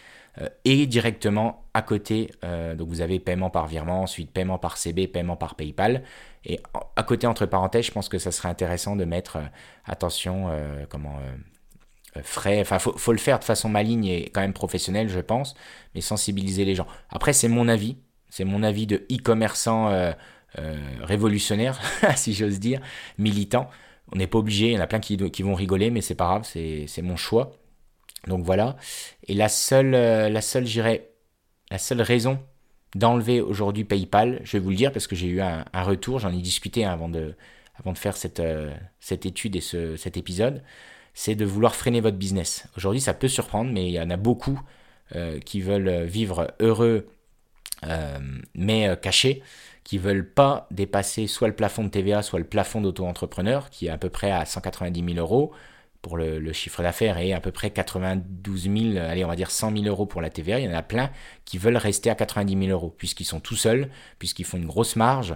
[0.41, 2.31] Euh, et directement à côté,
[2.79, 6.03] vous avez paiement par virement, ensuite paiement par CB, paiement par PayPal.
[6.45, 6.59] Et
[6.95, 9.39] à côté, entre parenthèses, je pense que ça serait intéressant de mettre,
[9.85, 10.49] attention,
[10.89, 11.17] comment
[12.17, 12.61] euh, frais.
[12.61, 15.55] Enfin, faut, le faire de façon maligne et quand même professionnelle, je pense,
[15.95, 16.87] mais sensibiliser les gens.
[17.09, 17.97] Après, c'est mon avis.
[18.29, 20.11] C'est mon avis de e-commerçant euh,
[20.59, 21.79] euh, révolutionnaire,
[22.15, 22.81] si j'ose dire,
[23.17, 23.69] militant.
[24.11, 26.15] On n'est pas obligé, il y en a plein qui, qui vont rigoler, mais c'est
[26.15, 27.51] pas grave, c'est mon choix.
[28.27, 28.75] Donc voilà.
[29.27, 31.09] Et la seule, la seule, j'irais,
[31.71, 32.39] la seule raison
[32.95, 36.31] d'enlever aujourd'hui PayPal, je vais vous le dire parce que j'ai eu un, retour, j'en
[36.31, 37.33] ai discuté avant, de,
[37.79, 38.41] avant de faire cette,
[38.99, 40.61] cette étude et ce, cet épisode.
[41.15, 42.67] C'est de vouloir freiner votre business.
[42.75, 44.59] Aujourd'hui, ça peut surprendre, mais il y en a beaucoup
[45.15, 47.07] euh, qui veulent vivre heureux,
[47.85, 48.17] euh,
[48.55, 49.43] mais euh, cachés,
[49.83, 53.89] qui veulent pas dépasser soit le plafond de TVA, soit le plafond d'auto-entrepreneur, qui est
[53.89, 55.51] à peu près à 190 000 euros
[56.03, 59.71] pour le, chiffre d'affaires et à peu près 92 000, allez, on va dire 100
[59.71, 60.59] 000 euros pour la TVA.
[60.59, 61.09] Il y en a plein
[61.45, 63.89] qui veulent rester à 90 000 euros, puisqu'ils sont tout seuls,
[64.19, 65.35] puisqu'ils font une grosse marge,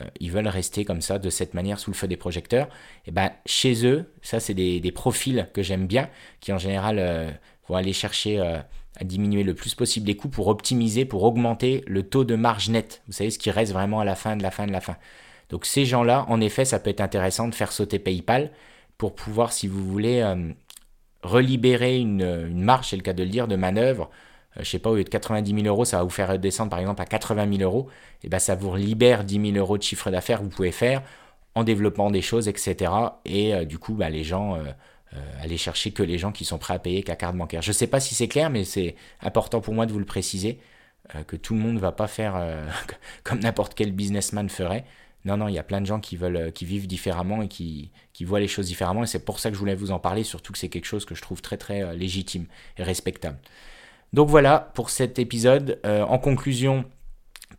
[0.00, 2.70] euh, ils veulent rester comme ça, de cette manière, sous le feu des projecteurs.
[3.04, 6.08] Et ben chez eux, ça c'est des, profils que j'aime bien,
[6.40, 7.30] qui en général euh,
[7.68, 8.56] vont aller chercher euh,
[8.98, 12.70] à diminuer le plus possible les coûts pour optimiser, pour augmenter le taux de marge
[12.70, 13.02] net.
[13.06, 14.96] Vous savez ce qui reste vraiment à la fin de la fin de la fin.
[15.50, 18.50] Donc ces gens-là, en effet, ça peut être intéressant de faire sauter PayPal
[18.98, 20.24] pour pouvoir, si vous voulez,
[21.22, 24.10] relibérer une, une marge, c'est le cas de le dire, de manœuvre
[24.56, 26.70] euh, je sais pas, au lieu de 90 000 euros, ça va vous faire descendre
[26.70, 27.88] par exemple à 80 000 euros,
[28.22, 31.02] et ben ça vous libère 10 000 euros de chiffre d'affaires que vous pouvez faire
[31.54, 32.92] en développant des choses, etc.
[33.24, 34.64] Et euh, du coup, bah, les gens, euh,
[35.40, 37.62] aller chercher que les gens qui sont prêts à payer qu'à carte bancaire.
[37.62, 40.04] Je ne sais pas si c'est clair, mais c'est important pour moi de vous le
[40.04, 40.60] préciser,
[41.28, 42.34] que tout le monde ne va pas faire
[43.24, 44.84] comme n'importe quel businessman ferait.
[45.26, 47.90] Non, non, il y a plein de gens qui veulent, qui vivent différemment et qui,
[48.22, 49.02] voient les choses différemment.
[49.02, 51.04] Et c'est pour ça que je voulais vous en parler, surtout que c'est quelque chose
[51.04, 52.46] que je trouve très très légitime
[52.78, 53.38] et respectable.
[54.12, 55.78] Donc voilà pour cet épisode.
[55.84, 56.84] Euh, en conclusion,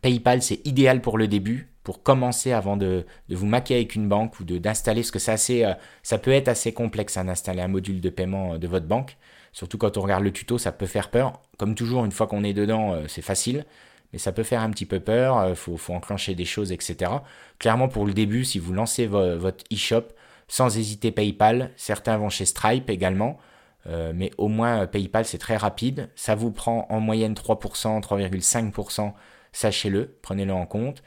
[0.02, 4.40] PayPal c'est idéal pour le début, pour commencer avant de, vous maquer avec une banque
[4.40, 8.10] ou d'installer, parce que euh, ça peut être assez complexe hein, d'installer un module de
[8.10, 9.16] paiement euh, de votre banque.
[9.52, 11.40] Surtout quand on regarde le tuto, ça peut faire peur.
[11.56, 13.64] Comme toujours, une fois qu'on est dedans, c'est facile.
[14.12, 17.12] Mais ça peut faire un petit peu peur, il faut, enclencher des choses, etc.
[17.58, 20.04] Clairement, pour le début, si vous lancez votre e-shop,
[20.48, 23.38] sans hésiter PayPal, certains vont chez Stripe également.
[23.86, 26.10] Euh, mais au moins PayPal c'est très rapide.
[26.16, 29.12] Ça vous prend en moyenne 3%, 3,5%,
[29.52, 31.02] sachez-le, prenez-le en compte.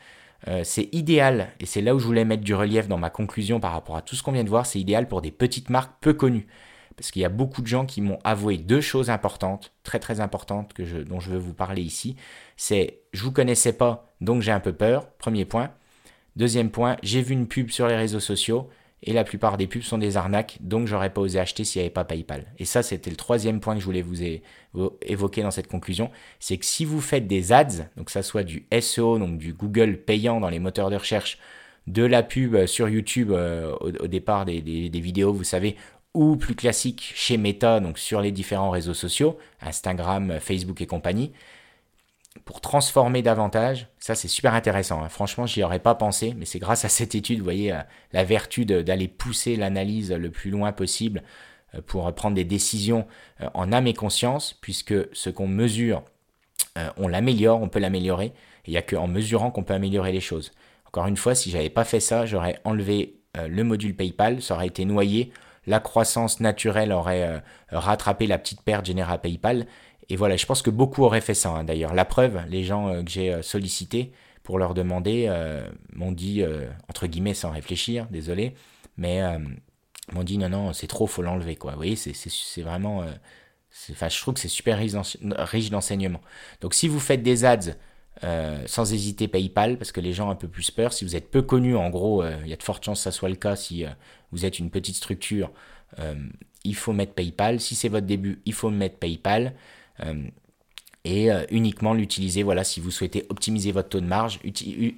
[0.47, 3.59] Euh, c'est idéal, et c'est là où je voulais mettre du relief dans ma conclusion
[3.59, 5.93] par rapport à tout ce qu'on vient de voir, c'est idéal pour des petites marques
[6.01, 6.47] peu connues.
[6.97, 10.19] Parce qu'il y a beaucoup de gens qui m'ont avoué deux choses importantes, très très
[10.19, 12.15] importantes, dont je veux vous parler ici.
[12.57, 15.71] C'est je vous connaissais pas, donc j'ai un peu peur, premier point.
[16.35, 18.69] Deuxième point, j'ai vu une pub sur les réseaux sociaux,
[19.03, 21.85] et la plupart des pubs sont des arnaques, donc j'aurais pas osé acheter s'il n'y
[21.85, 22.45] avait pas PayPal.
[22.59, 24.21] Et ça, c'était le troisième point que je voulais vous,
[25.01, 28.67] évoquer dans cette conclusion, c'est que si vous faites des ads, donc ça soit du
[28.79, 31.39] SEO, donc du Google payant dans les moteurs de recherche,
[31.87, 35.77] de la pub sur YouTube euh, au, départ des, vidéos, vous savez,
[36.13, 41.31] ou plus classique chez Meta, donc sur les différents réseaux sociaux, Instagram, Facebook et compagnie,
[42.45, 43.87] pour transformer davantage.
[43.99, 45.03] Ça, c'est super intéressant.
[45.03, 45.09] Hein.
[45.09, 47.81] Franchement, j'y aurais pas pensé, mais c'est grâce à cette étude, vous voyez, euh,
[48.13, 51.23] la vertu d'aller pousser l'analyse le plus loin possible
[51.75, 53.05] euh, pour prendre des décisions
[53.41, 56.03] euh, en âme et conscience, puisque ce qu'on mesure,
[56.95, 58.31] on l'améliore, on peut l'améliorer.
[58.65, 60.53] Il n'y a qu'en mesurant qu'on peut améliorer les choses.
[60.85, 64.67] Encore une fois, si j'avais pas fait ça, j'aurais enlevé le module PayPal, ça aurait
[64.67, 65.33] été noyé,
[65.67, 69.67] la croissance naturelle aurait rattrapé la petite perte générée à PayPal,
[70.11, 71.93] Et voilà, je pense que beaucoup auraient fait ça hein, d'ailleurs.
[71.93, 74.11] La preuve, les gens que j'ai sollicités
[74.43, 75.31] pour leur demander
[75.93, 76.43] m'ont dit,
[76.89, 78.55] entre guillemets sans réfléchir, désolé,
[78.97, 79.21] mais
[80.11, 81.55] m'ont dit non, non, c'est trop, faut l'enlever.
[81.55, 81.71] Quoi.
[81.71, 83.05] Vous voyez, c'est vraiment.
[83.91, 86.21] Enfin, je trouve que c'est super riche d'enseignements.
[86.59, 87.77] Donc si vous faites des ads
[88.23, 90.93] euh, sans hésiter PayPal parce que les gens ont un peu plus peur.
[90.93, 93.03] Si vous êtes peu connu, en gros, euh, il y a de fortes chances que
[93.03, 93.89] ça soit le cas si euh,
[94.31, 95.51] vous êtes une petite structure.
[96.63, 97.59] il faut mettre PayPal.
[97.59, 99.53] Si c'est votre début, il faut mettre PayPal.
[101.03, 104.39] et uniquement l'utiliser voilà, si vous souhaitez optimiser votre taux de marge.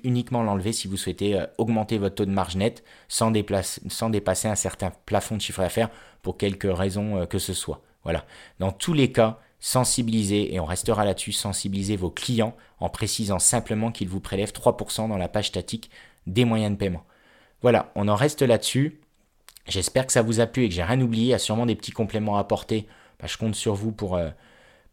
[0.03, 4.91] uniquement l'enlever si vous souhaitez augmenter votre taux de marge net sans, dépasser un certain
[5.05, 5.89] plafond de chiffre d'affaires
[6.21, 7.81] pour quelque raison que ce soit.
[8.03, 8.25] Voilà.
[8.59, 13.93] Dans tous les cas, sensibiliser, et on restera là-dessus, sensibiliser vos clients en précisant simplement
[13.93, 15.89] qu'ils vous prélèvent 3% dans la page statique
[16.27, 17.05] des moyens de paiement.
[17.61, 18.99] Voilà, on en reste là-dessus.
[19.65, 21.23] J'espère que ça vous a plu et que j'ai rien oublié.
[21.27, 22.87] Il y a sûrement des petits compléments à apporter.
[23.21, 24.31] Bah, je compte sur vous pour, euh,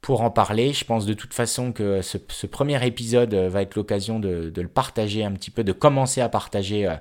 [0.02, 0.72] pour en parler.
[0.72, 4.68] Je pense de toute façon que ce, premier épisode euh, va être l'occasion de, le
[4.68, 6.94] partager un petit peu, de commencer à partager euh,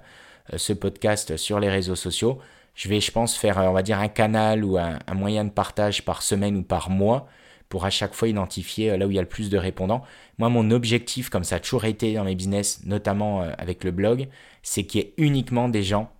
[0.57, 2.39] ce podcast sur les réseaux sociaux.
[2.74, 6.57] Je vais, je pense, faire, on un canal ou un moyen de partage par semaine
[6.57, 7.30] ou par mois
[7.70, 10.03] pour à chaque fois identifier euh, là où il y a le plus de répondants.
[10.39, 13.91] Moi, mon objectif, comme ça a toujours été dans mes business, notamment euh, avec le
[13.91, 14.28] blog,
[14.63, 16.11] c'est qu'il y ait uniquement des gens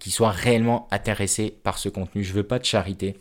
[0.00, 2.24] qui soient réellement intéressés par ce contenu.
[2.24, 3.16] Je veux pas de charité.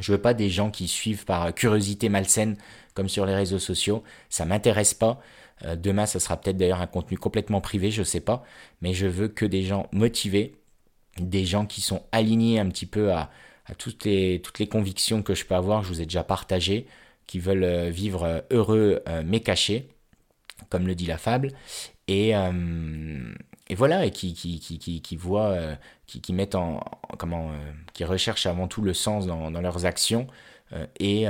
[0.00, 2.56] Je veux pas des gens qui suivent par euh, curiosité malsaine
[2.94, 4.02] comme sur les réseaux sociaux.
[4.28, 5.20] Ça m'intéresse pas.
[5.76, 8.44] Demain, ça sera peut-être d'ailleurs un contenu complètement privé, je sais pas.
[8.80, 10.56] Mais je veux que des gens motivés,
[11.18, 13.30] des gens qui sont alignés un petit peu à,
[13.78, 16.88] toutes, les, toutes les convictions que je peux avoir, je vous ai déjà partagé
[17.32, 19.88] qui veulent euh, vivre euh, heureux euh, mais cachés,
[20.68, 21.48] comme le dit la fable,
[22.08, 22.32] et,
[23.68, 25.56] et voilà, et qui, qui, qui, qui, voient,
[26.06, 26.80] qui, qui mettent en,
[27.16, 27.52] comment,
[27.94, 30.26] qui recherchent avant tout le sens dans, dans leurs actions
[31.00, 31.26] et,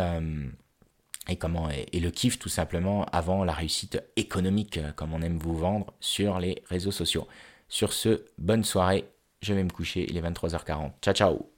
[1.28, 5.56] et comment, et, le kiff tout simplement avant la réussite économique, comme on aime vous
[5.56, 7.28] vendre sur les réseaux sociaux.
[7.68, 9.04] Sur ce, bonne soirée,
[9.40, 10.92] je vais me coucher, il est 23h40.
[11.00, 11.51] Ciao ciao